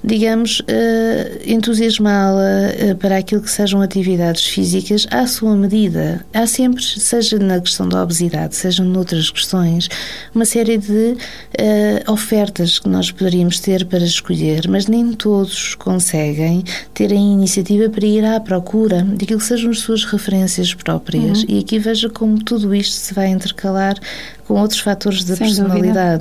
digamos, 0.02 0.60
uh, 0.60 0.64
entusiasmá-la 1.46 2.40
uh, 2.40 2.96
para 2.96 3.18
aquilo 3.18 3.42
que 3.42 3.50
sejam 3.50 3.80
atividades 3.80 4.46
físicas 4.46 5.06
à 5.10 5.26
sua 5.26 5.54
medida. 5.56 6.24
Há 6.32 6.46
sempre, 6.46 6.82
seja 6.82 7.38
na 7.38 7.60
questão 7.60 7.88
da 7.88 8.02
obesidade, 8.02 8.56
seja 8.56 8.82
noutras 8.84 9.30
questões, 9.30 9.88
uma 10.34 10.44
série 10.44 10.78
de 10.78 11.16
uh, 11.16 12.12
ofertas 12.12 12.78
que 12.78 12.88
nós 12.88 13.10
poderíamos 13.10 13.60
ter 13.60 13.84
para 13.86 14.04
escolher, 14.04 14.68
mas 14.68 14.86
nem 14.86 15.12
todos 15.12 15.74
conseguem 15.74 16.64
ter 16.94 17.12
a 17.12 17.16
iniciativa 17.16 17.88
para 17.88 18.06
ir 18.06 18.24
à 18.24 18.40
procura 18.40 19.02
daquilo 19.02 19.40
que 19.40 19.46
sejam 19.46 19.70
as 19.70 19.80
suas 19.80 20.04
referências 20.04 20.74
próprias. 20.74 21.42
Uhum. 21.42 21.46
E 21.48 21.58
aqui 21.60 21.78
veja 21.78 22.08
como 22.08 22.42
tudo 22.42 22.74
isto 22.74 22.94
se 22.94 23.14
vai 23.14 23.28
intercalar 23.28 23.96
com 24.46 24.60
outros 24.60 24.80
fatores 24.80 25.24
da 25.24 25.36
Sem 25.36 25.46
personalidade. 25.46 25.92
Dúvida. 25.92 26.11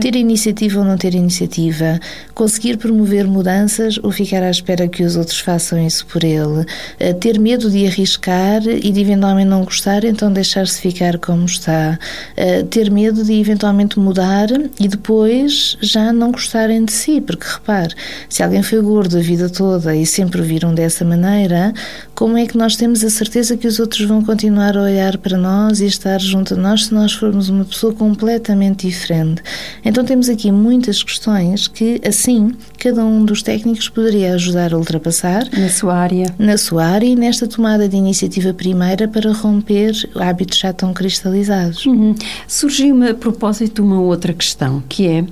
Ter 0.00 0.16
iniciativa 0.16 0.78
ou 0.78 0.84
não 0.84 0.96
ter 0.96 1.14
iniciativa, 1.14 1.98
conseguir 2.34 2.76
promover 2.76 3.26
mudanças 3.26 3.98
ou 4.02 4.10
ficar 4.10 4.42
à 4.42 4.50
espera 4.50 4.88
que 4.88 5.02
os 5.02 5.16
outros 5.16 5.40
façam 5.40 5.84
isso 5.84 6.06
por 6.06 6.24
ele, 6.24 6.64
eh, 6.98 7.12
ter 7.12 7.38
medo 7.38 7.70
de 7.70 7.86
arriscar 7.86 8.62
e 8.66 8.90
de 8.90 9.00
eventualmente 9.00 9.48
não 9.48 9.64
gostar, 9.64 10.04
então 10.04 10.32
deixar-se 10.32 10.80
ficar 10.80 11.18
como 11.18 11.44
está, 11.44 11.98
eh, 12.36 12.62
ter 12.64 12.90
medo 12.90 13.24
de 13.24 13.32
eventualmente 13.32 13.98
mudar 13.98 14.48
e 14.80 14.88
depois 14.88 15.76
já 15.80 16.12
não 16.12 16.30
gostarem 16.30 16.84
de 16.84 16.92
si, 16.92 17.20
porque 17.20 17.46
repare, 17.46 17.94
se 18.28 18.42
alguém 18.42 18.62
foi 18.62 18.80
gordo 18.80 19.18
a 19.18 19.20
vida 19.20 19.48
toda 19.48 19.94
e 19.94 20.06
sempre 20.06 20.40
o 20.40 20.44
viram 20.44 20.74
dessa 20.74 21.04
maneira, 21.04 21.72
como 22.14 22.36
é 22.36 22.46
que 22.46 22.56
nós 22.56 22.76
temos 22.76 23.04
a 23.04 23.10
certeza 23.10 23.56
que 23.56 23.66
os 23.66 23.78
outros 23.78 24.06
vão 24.06 24.22
continuar 24.24 24.76
a 24.76 24.82
olhar 24.82 25.18
para 25.18 25.36
nós 25.36 25.80
e 25.80 25.86
estar 25.86 26.20
junto 26.20 26.54
a 26.54 26.56
nós 26.56 26.86
se 26.86 26.94
nós 26.94 27.12
formos 27.12 27.48
uma 27.48 27.64
pessoa 27.64 27.92
completamente 27.92 28.86
diferente? 28.86 29.17
Grande. 29.18 29.42
Então 29.84 30.04
temos 30.04 30.28
aqui 30.28 30.50
muitas 30.52 31.02
questões 31.02 31.66
que, 31.66 32.00
assim, 32.06 32.52
cada 32.78 33.04
um 33.04 33.24
dos 33.24 33.42
técnicos 33.42 33.88
poderia 33.88 34.34
ajudar 34.34 34.72
a 34.72 34.76
ultrapassar. 34.76 35.48
Na 35.56 35.68
sua 35.68 35.94
área. 35.94 36.34
Na 36.38 36.56
sua 36.56 36.84
área 36.84 37.06
e 37.06 37.16
nesta 37.16 37.46
tomada 37.46 37.88
de 37.88 37.96
iniciativa 37.96 38.52
primeira 38.54 39.08
para 39.08 39.32
romper 39.32 39.92
hábitos 40.16 40.58
já 40.58 40.72
tão 40.72 40.92
cristalizados. 40.92 41.84
Uhum. 41.86 42.14
Surgiu-me 42.46 43.10
a 43.10 43.14
propósito 43.14 43.82
uma 43.82 44.00
outra 44.00 44.32
questão, 44.32 44.82
que 44.88 45.06
é, 45.06 45.24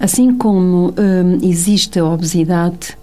assim 0.00 0.34
como 0.34 0.94
hum, 0.98 1.38
existe 1.42 1.98
a 1.98 2.04
obesidade, 2.04 2.96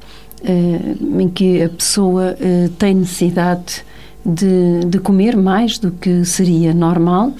hum, 0.44 1.22
em 1.22 1.30
que 1.30 1.64
a 1.64 1.70
pessoa 1.70 2.36
hum, 2.40 2.70
tem 2.78 2.96
necessidade 2.96 3.84
de, 4.26 4.86
de 4.88 5.00
comer 5.00 5.38
mais 5.38 5.78
do 5.78 5.92
que 5.92 6.26
seria 6.26 6.74
normal, 6.74 7.32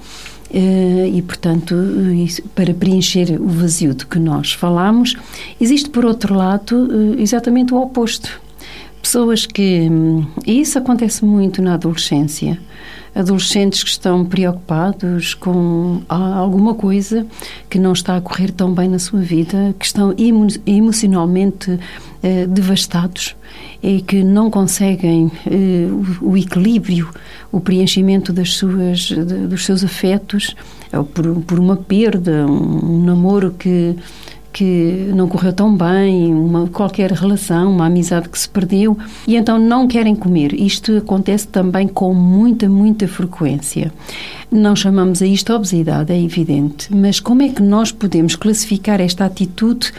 e, 0.54 1.22
portanto, 1.22 1.76
isso, 2.14 2.42
para 2.56 2.74
preencher 2.74 3.40
o 3.42 3.48
vazio 3.48 3.94
de 3.94 4.06
que 4.06 4.20
nós 4.20 4.54
falamos, 4.54 5.16
existe, 5.60 5.90
por 5.90 6.06
outro 6.06 6.36
lado, 6.36 6.76
uh, 6.76 7.20
exatamente 7.20 7.74
o 7.74 7.78
oposto. 7.82 8.42
Pessoas 9.02 9.46
que. 9.46 9.90
E 10.46 10.62
isso 10.62 10.78
acontece 10.78 11.24
muito 11.26 11.62
na 11.62 11.76
adolescência. 11.76 12.60
Adolescentes 13.16 13.82
que 13.82 13.90
estão 13.90 14.26
preocupados 14.26 15.34
com 15.34 16.02
alguma 16.10 16.76
coisa 16.76 17.26
que 17.70 17.80
não 17.80 17.94
está 17.94 18.18
a 18.18 18.22
correr 18.22 18.52
tão 18.52 18.74
bem 18.74 18.90
na 18.90 19.00
sua 19.00 19.22
vida, 19.22 19.74
que 19.80 19.86
estão 19.86 20.14
emo 20.18 20.48
emocionalmente 20.66 21.80
eh, 22.22 22.46
devastados 22.46 23.36
e 23.82 24.02
que 24.02 24.24
não 24.24 24.52
conseguem 24.52 25.32
eh, 25.48 25.88
o 26.22 26.36
equilíbrio, 26.36 27.10
o 27.52 27.62
preenchimento 27.62 28.34
das 28.34 28.54
suas, 28.54 29.00
de, 29.00 29.48
dos 29.48 29.64
seus 29.64 29.84
afetos, 29.84 30.56
por, 31.14 31.42
por 31.42 31.60
uma 31.60 31.78
perda, 31.78 32.46
um, 32.46 32.98
um 32.98 33.04
namoro 33.06 33.52
que 33.52 33.96
que 34.56 35.12
não 35.14 35.28
correu 35.28 35.52
tão 35.52 35.76
bem, 35.76 36.34
uma, 36.34 36.66
qualquer 36.68 37.12
relação, 37.12 37.74
uma 37.74 37.88
amizade 37.88 38.30
que 38.30 38.40
se 38.40 38.48
perdeu, 38.48 38.98
e 39.28 39.36
então 39.36 39.60
não 39.60 39.86
querem 39.86 40.16
comer. 40.16 40.54
Isto 40.54 40.96
acontece 40.96 41.46
também 41.46 41.90
com 41.90 42.14
muita, 42.14 42.70
muita 42.70 43.06
frequência. 43.06 43.92
Não 44.50 44.74
chamamos 44.74 45.22
a 45.22 45.28
isto 45.28 45.52
obesidade, 45.52 46.14
é 46.14 46.22
evidente, 46.22 46.88
mas 46.96 47.20
como 47.20 47.42
é 47.42 47.50
que 47.50 47.62
nós 47.62 47.92
podemos 47.92 48.38
classificar 48.38 49.02
esta 49.02 49.26
atitude 49.26 49.92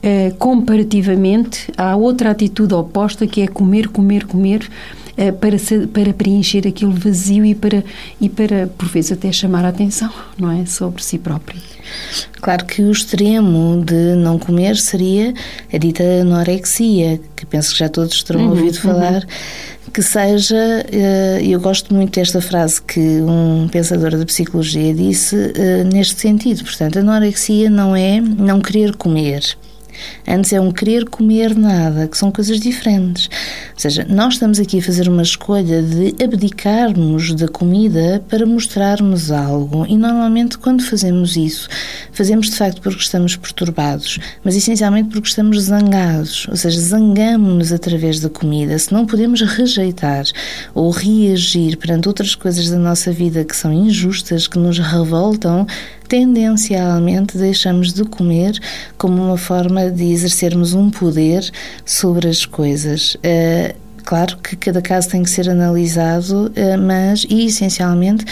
eh, 0.00 0.32
comparativamente 0.38 1.72
à 1.76 1.96
outra 1.96 2.30
atitude 2.30 2.74
oposta 2.74 3.26
que 3.26 3.42
é 3.42 3.48
comer, 3.48 3.88
comer, 3.88 4.24
comer? 4.24 4.70
Eh, 5.18 5.32
para, 5.32 5.56
para 5.92 6.12
preencher 6.12 6.68
aquele 6.68 6.92
vazio 6.92 7.42
e 7.44 7.54
para, 7.54 7.82
e 8.20 8.28
para, 8.28 8.66
por 8.66 8.86
vezes, 8.86 9.12
até 9.12 9.32
chamar 9.32 9.64
a 9.64 9.68
atenção, 9.68 10.12
não 10.38 10.50
é? 10.50 10.66
Sobre 10.66 11.02
si 11.02 11.18
próprio. 11.18 11.58
Claro 12.42 12.66
que 12.66 12.82
o 12.82 12.92
extremo 12.92 13.82
de 13.82 14.14
não 14.14 14.38
comer 14.38 14.76
seria 14.76 15.32
a 15.72 15.78
dita 15.78 16.02
anorexia, 16.02 17.18
que 17.34 17.46
penso 17.46 17.72
que 17.72 17.78
já 17.78 17.88
todos 17.88 18.22
terão 18.22 18.42
uhum, 18.42 18.50
ouvido 18.50 18.74
uhum. 18.74 18.82
falar, 18.82 19.26
que 19.90 20.02
seja, 20.02 20.84
eh, 20.92 21.40
eu 21.42 21.58
gosto 21.60 21.94
muito 21.94 22.14
desta 22.20 22.42
frase 22.42 22.82
que 22.82 23.00
um 23.00 23.68
pensador 23.68 24.18
da 24.18 24.26
psicologia 24.26 24.92
disse 24.92 25.34
eh, 25.54 25.84
neste 25.84 26.20
sentido, 26.20 26.62
portanto, 26.62 26.98
anorexia 26.98 27.70
não 27.70 27.96
é 27.96 28.20
não 28.20 28.60
querer 28.60 28.94
comer, 28.96 29.56
Antes 30.26 30.52
é 30.52 30.60
um 30.60 30.72
querer 30.72 31.04
comer 31.04 31.56
nada, 31.56 32.08
que 32.08 32.16
são 32.16 32.30
coisas 32.30 32.60
diferentes. 32.60 33.28
Ou 33.74 33.80
seja, 33.80 34.06
nós 34.08 34.34
estamos 34.34 34.58
aqui 34.58 34.78
a 34.78 34.82
fazer 34.82 35.08
uma 35.08 35.22
escolha 35.22 35.82
de 35.82 36.14
abdicarmos 36.22 37.34
da 37.34 37.48
comida 37.48 38.24
para 38.28 38.46
mostrarmos 38.46 39.30
algo. 39.30 39.86
E 39.88 39.96
normalmente, 39.96 40.58
quando 40.58 40.82
fazemos 40.82 41.36
isso, 41.36 41.68
fazemos 42.12 42.50
de 42.50 42.56
facto 42.56 42.80
porque 42.80 43.00
estamos 43.00 43.36
perturbados, 43.36 44.18
mas 44.42 44.56
essencialmente 44.56 45.10
porque 45.10 45.28
estamos 45.28 45.62
zangados. 45.62 46.46
Ou 46.48 46.56
seja, 46.56 46.80
zangamos-nos 46.80 47.72
através 47.72 48.20
da 48.20 48.28
comida. 48.28 48.78
Se 48.78 48.92
não 48.92 49.06
podemos 49.06 49.40
rejeitar 49.42 50.24
ou 50.74 50.90
reagir 50.90 51.76
perante 51.76 52.08
outras 52.08 52.34
coisas 52.34 52.70
da 52.70 52.78
nossa 52.78 53.12
vida 53.12 53.44
que 53.44 53.56
são 53.56 53.72
injustas, 53.72 54.46
que 54.46 54.58
nos 54.58 54.78
revoltam, 54.78 55.66
tendencialmente 56.06 57.36
deixamos 57.36 57.92
de 57.92 58.04
comer 58.04 58.58
como 58.96 59.22
uma 59.22 59.36
forma 59.36 59.90
de 59.90 60.04
exercermos 60.04 60.74
um 60.74 60.90
poder 60.90 61.50
sobre 61.84 62.28
as 62.28 62.44
coisas. 62.44 63.14
Uh, 63.16 63.74
claro 64.04 64.36
que 64.38 64.56
cada 64.56 64.80
caso 64.80 65.08
tem 65.08 65.22
que 65.22 65.30
ser 65.30 65.48
analisado, 65.48 66.46
uh, 66.46 66.78
mas 66.80 67.26
e 67.28 67.46
essencialmente 67.46 68.24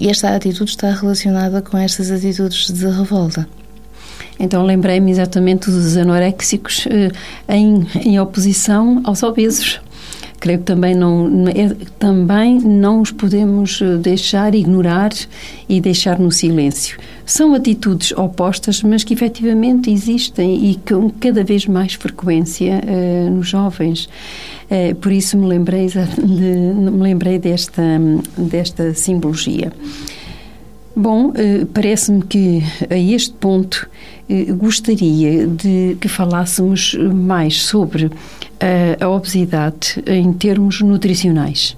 esta 0.00 0.34
atitude 0.34 0.70
está 0.70 0.90
relacionada 0.92 1.62
com 1.62 1.76
estas 1.78 2.10
atitudes 2.10 2.70
de 2.70 2.86
revolta. 2.86 3.48
Então 4.38 4.64
lembrei-me 4.64 5.10
exatamente 5.10 5.70
dos 5.70 5.96
anoréxicos 5.96 6.86
uh, 6.86 7.12
em, 7.48 7.86
em 8.04 8.20
oposição 8.20 9.00
aos 9.04 9.22
obesos 9.22 9.80
creio 10.40 10.58
que 10.58 10.64
também 10.64 10.94
não, 10.94 11.46
é, 11.48 11.76
também 11.98 12.58
não 12.58 13.02
os 13.02 13.12
podemos 13.12 13.80
eh, 13.82 13.96
deixar 13.98 14.54
ignorar 14.54 15.10
e 15.68 15.80
deixar 15.80 16.18
no 16.18 16.32
silêncio. 16.32 16.98
São 17.26 17.54
atitudes 17.54 18.10
opostas, 18.12 18.82
mas 18.82 19.04
que 19.04 19.12
efetivamente 19.12 19.90
existem 19.90 20.70
e 20.70 20.76
com 20.76 21.10
cada 21.10 21.44
vez 21.44 21.66
mais 21.66 21.92
frequência 21.94 22.80
uh, 22.82 23.30
nos 23.30 23.48
jovens. 23.48 24.08
Uh, 24.70 24.94
por 24.96 25.12
isso 25.12 25.36
me 25.36 25.46
lembrei, 25.46 25.86
de, 25.86 25.98
me 26.26 27.02
lembrei 27.02 27.38
desta, 27.38 27.82
desta 28.36 28.94
simbologia. 28.94 29.72
Bom, 30.96 31.32
parece-me 31.72 32.20
que 32.22 32.62
a 32.90 32.98
este 32.98 33.32
ponto 33.34 33.88
gostaria 34.58 35.46
de 35.46 35.96
que 36.00 36.08
falássemos 36.08 36.94
mais 36.94 37.62
sobre 37.62 38.10
a, 38.60 39.04
a 39.04 39.08
obesidade 39.08 40.02
em 40.06 40.32
termos 40.32 40.80
nutricionais. 40.80 41.76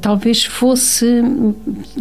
talvez 0.00 0.44
fosse 0.44 1.22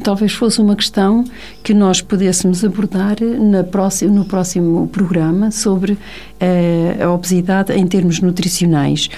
talvez 0.01 0.31
fosse 0.31 0.61
uma 0.61 0.75
questão 0.75 1.25
que 1.61 1.73
nós 1.73 2.01
pudéssemos 2.01 2.63
abordar 2.63 3.17
próxima, 3.63 4.11
no 4.11 4.25
próximo 4.25 4.87
programa 4.87 5.51
sobre 5.51 5.97
a, 6.39 7.03
a 7.03 7.11
obesidade 7.11 7.73
em 7.73 7.85
termos 7.85 8.21
nutricionais 8.21 9.09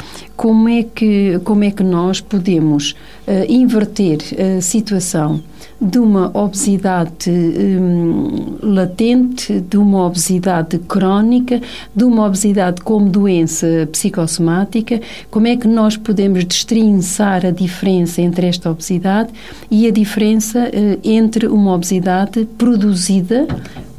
como 0.42 0.68
é 0.68 0.82
que 0.82 1.40
como 1.44 1.64
é 1.64 1.70
que 1.70 1.84
nós 1.84 2.20
podemos 2.20 2.96
uh, 3.28 3.46
inverter 3.48 4.18
a 4.58 4.60
situação 4.60 5.40
de 5.80 6.00
uma 6.00 6.36
obesidade 6.36 7.30
um, 7.30 8.58
latente, 8.60 9.60
de 9.60 9.78
uma 9.78 10.04
obesidade 10.08 10.80
crónica, 10.80 11.62
de 11.96 12.04
uma 12.04 12.26
obesidade 12.26 12.82
como 12.82 13.08
doença 13.08 13.88
psicossomática, 13.92 15.00
como 15.30 15.46
é 15.46 15.56
que 15.56 15.68
nós 15.68 15.96
podemos 15.96 16.44
destrinçar 16.44 17.46
a 17.46 17.52
diferença 17.52 18.20
entre 18.20 18.48
esta 18.48 18.72
obesidade 18.72 19.30
e 19.70 19.86
a 19.86 19.92
diferença 19.92 20.72
uh, 20.74 21.00
entre 21.04 21.46
uma 21.46 21.76
obesidade 21.76 22.48
produzida 22.58 23.46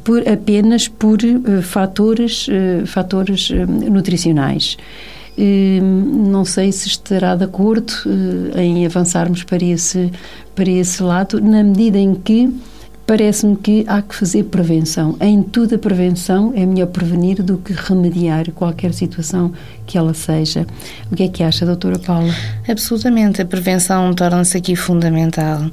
por, 0.03 0.27
apenas 0.27 0.89
por 0.89 1.19
uh, 1.23 1.61
fatores, 1.61 2.49
uh, 2.49 2.85
fatores 2.85 3.49
nutricionais. 3.89 4.75
Não 5.37 6.45
sei 6.45 6.71
se 6.71 6.87
estará 6.87 7.35
de 7.35 7.43
acordo 7.45 7.93
em 8.55 8.85
avançarmos 8.85 9.43
para 9.43 9.63
esse, 9.63 10.11
para 10.55 10.69
esse 10.69 11.01
lado, 11.01 11.41
na 11.41 11.63
medida 11.63 11.97
em 11.97 12.13
que 12.13 12.53
parece-me 13.05 13.55
que 13.57 13.83
há 13.87 14.01
que 14.01 14.15
fazer 14.15 14.43
prevenção. 14.45 15.17
Em 15.19 15.43
tudo 15.43 15.75
a 15.75 15.77
prevenção 15.77 16.53
é 16.55 16.65
melhor 16.65 16.87
prevenir 16.87 17.43
do 17.43 17.57
que 17.57 17.73
remediar 17.73 18.49
qualquer 18.51 18.93
situação 18.93 19.51
que 19.85 19.97
ela 19.97 20.13
seja. 20.13 20.65
O 21.11 21.15
que 21.15 21.23
é 21.23 21.27
que 21.27 21.43
acha, 21.43 21.65
doutora 21.65 21.99
Paula? 21.99 22.33
Absolutamente, 22.67 23.41
a 23.41 23.45
prevenção 23.45 24.13
torna-se 24.13 24.55
aqui 24.57 24.75
fundamental. 24.75 25.69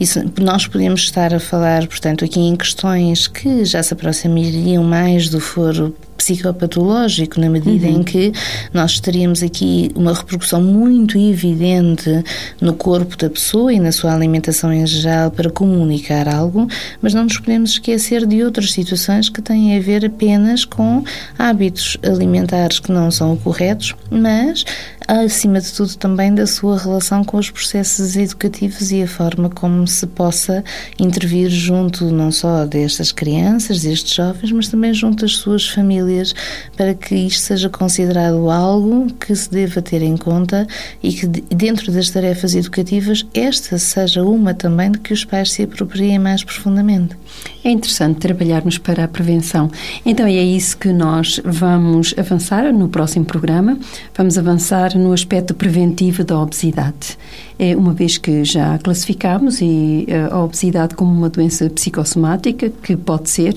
Isso, 0.00 0.20
nós 0.40 0.66
podemos 0.66 1.02
estar 1.02 1.32
a 1.32 1.38
falar, 1.38 1.86
portanto, 1.86 2.24
aqui 2.24 2.40
em 2.40 2.56
questões 2.56 3.28
que 3.28 3.64
já 3.64 3.82
se 3.82 3.94
aproximariam 3.94 4.82
mais 4.82 5.28
do 5.28 5.38
foro 5.38 5.94
psicopatológico, 6.22 7.40
na 7.40 7.50
medida 7.50 7.88
uhum. 7.88 8.00
em 8.00 8.02
que 8.04 8.32
nós 8.72 9.00
teríamos 9.00 9.42
aqui 9.42 9.90
uma 9.96 10.14
repercussão 10.14 10.62
muito 10.62 11.18
evidente 11.18 12.22
no 12.60 12.74
corpo 12.74 13.16
da 13.16 13.28
pessoa 13.28 13.72
e 13.72 13.80
na 13.80 13.90
sua 13.90 14.14
alimentação 14.14 14.72
em 14.72 14.86
geral 14.86 15.32
para 15.32 15.50
comunicar 15.50 16.28
algo, 16.28 16.68
mas 17.00 17.12
não 17.12 17.24
nos 17.24 17.38
podemos 17.38 17.70
esquecer 17.70 18.24
de 18.24 18.44
outras 18.44 18.70
situações 18.70 19.28
que 19.28 19.42
têm 19.42 19.76
a 19.76 19.80
ver 19.80 20.04
apenas 20.04 20.64
com 20.64 21.02
hábitos 21.36 21.96
alimentares 22.04 22.78
que 22.78 22.92
não 22.92 23.10
são 23.10 23.36
corretos, 23.36 23.96
mas 24.08 24.64
acima 25.06 25.60
de 25.60 25.72
tudo 25.72 25.96
também 25.96 26.34
da 26.34 26.46
sua 26.46 26.78
relação 26.78 27.24
com 27.24 27.36
os 27.36 27.50
processos 27.50 28.16
educativos 28.16 28.90
e 28.92 29.02
a 29.02 29.08
forma 29.08 29.50
como 29.50 29.86
se 29.86 30.06
possa 30.06 30.64
intervir 30.98 31.48
junto 31.50 32.10
não 32.10 32.30
só 32.30 32.64
destas 32.64 33.12
crianças, 33.12 33.82
destes 33.82 34.14
jovens, 34.14 34.52
mas 34.52 34.68
também 34.68 34.92
junto 34.92 35.22
das 35.22 35.36
suas 35.36 35.68
famílias, 35.68 36.34
para 36.76 36.94
que 36.94 37.14
isto 37.14 37.40
seja 37.40 37.68
considerado 37.68 38.50
algo 38.50 39.06
que 39.14 39.34
se 39.34 39.50
deva 39.50 39.82
ter 39.82 40.02
em 40.02 40.16
conta 40.16 40.66
e 41.02 41.12
que 41.12 41.26
dentro 41.26 41.90
das 41.92 42.10
tarefas 42.10 42.54
educativas 42.54 43.26
esta 43.34 43.78
seja 43.78 44.22
uma 44.22 44.54
também 44.54 44.90
de 44.90 44.98
que 44.98 45.12
os 45.12 45.24
pais 45.24 45.52
se 45.52 45.62
apropriem 45.62 46.18
mais 46.18 46.44
profundamente. 46.44 47.16
É 47.64 47.70
interessante 47.70 48.18
trabalharmos 48.18 48.78
para 48.78 49.04
a 49.04 49.08
prevenção. 49.08 49.70
Então 50.04 50.26
é 50.26 50.42
isso 50.42 50.76
que 50.76 50.92
nós 50.92 51.40
vamos 51.44 52.14
avançar 52.18 52.72
no 52.72 52.88
próximo 52.88 53.24
programa. 53.24 53.78
Vamos 54.16 54.36
avançar 54.36 54.91
no 54.94 55.12
aspecto 55.12 55.54
preventivo 55.54 56.24
da 56.24 56.38
obesidade. 56.40 57.18
É 57.58 57.76
uma 57.76 57.92
vez 57.92 58.18
que 58.18 58.44
já 58.44 58.78
classificamos 58.78 59.60
eh, 59.62 60.28
a 60.30 60.42
obesidade 60.42 60.94
como 60.94 61.12
uma 61.12 61.28
doença 61.28 61.68
psicossomática, 61.70 62.70
que 62.70 62.96
pode 62.96 63.30
ser, 63.30 63.54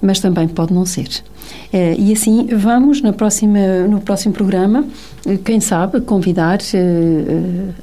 mas 0.00 0.20
também 0.20 0.48
pode 0.48 0.72
não 0.72 0.84
ser. 0.84 1.08
É, 1.72 1.94
e 1.98 2.12
assim 2.12 2.46
vamos 2.56 3.02
na 3.02 3.12
próxima, 3.12 3.86
no 3.88 4.00
próximo 4.00 4.32
programa, 4.32 4.84
quem 5.44 5.58
sabe, 5.58 6.00
convidar 6.02 6.58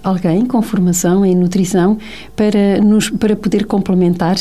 alguém 0.03 0.45
com 0.45 0.61
formação 0.61 1.25
em 1.25 1.35
nutrição 1.35 1.97
para, 2.35 2.79
nos, 2.81 3.09
para 3.09 3.35
poder 3.35 3.65
complementar 3.65 4.35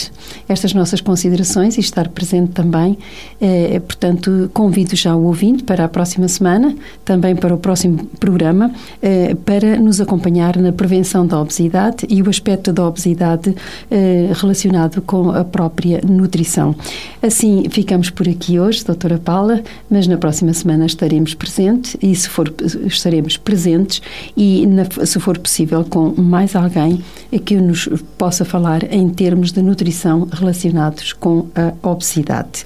estas 0.48 0.74
nossas 0.74 1.00
considerações 1.00 1.78
e 1.78 1.80
estar 1.80 2.08
presente 2.08 2.52
também. 2.52 2.98
Portanto, 3.86 4.50
convido 4.52 4.94
já 4.94 5.16
o 5.16 5.24
ouvinte 5.24 5.64
para 5.64 5.86
a 5.86 5.88
próxima 5.88 6.28
semana, 6.28 6.76
também 7.04 7.34
para 7.34 7.54
o 7.54 7.58
próximo 7.58 8.04
programa, 8.20 8.49
uh, 8.56 9.36
para 9.36 9.78
nos 9.78 10.00
acompanhar 10.00 10.56
na 10.56 10.72
prevenção 10.72 11.26
da 11.26 11.40
obesidade 11.40 12.06
e 12.08 12.22
o 12.22 12.28
aspecto 12.28 12.72
da 12.72 12.86
obesidade 12.86 13.54
relacionado 14.40 15.02
com 15.02 15.30
a 15.30 15.44
própria 15.44 16.00
nutrição. 16.06 16.74
Assim, 17.22 17.64
ficamos 17.70 18.10
por 18.10 18.28
aqui 18.28 18.58
hoje, 18.58 18.84
doutora 18.84 19.18
Paula, 19.18 19.62
mas 19.90 20.06
na 20.06 20.16
próxima 20.16 20.52
semana 20.52 20.86
estaremos 20.86 21.34
presentes 21.34 21.96
e, 22.00 22.14
se 22.14 22.28
for, 22.28 22.52
estaremos 22.86 23.36
presentes 23.36 24.00
e, 24.36 24.64
se 25.04 25.20
for 25.20 25.38
possível, 25.38 25.84
com 25.84 26.14
mais 26.20 26.54
alguém 26.54 27.02
que 27.44 27.56
nos 27.56 27.88
possa 28.16 28.44
falar 28.44 28.92
em 28.92 29.08
termos 29.08 29.52
de 29.52 29.62
nutrição 29.62 30.28
relacionados 30.30 31.12
com 31.12 31.46
a 31.54 31.88
obesidade. 31.88 32.64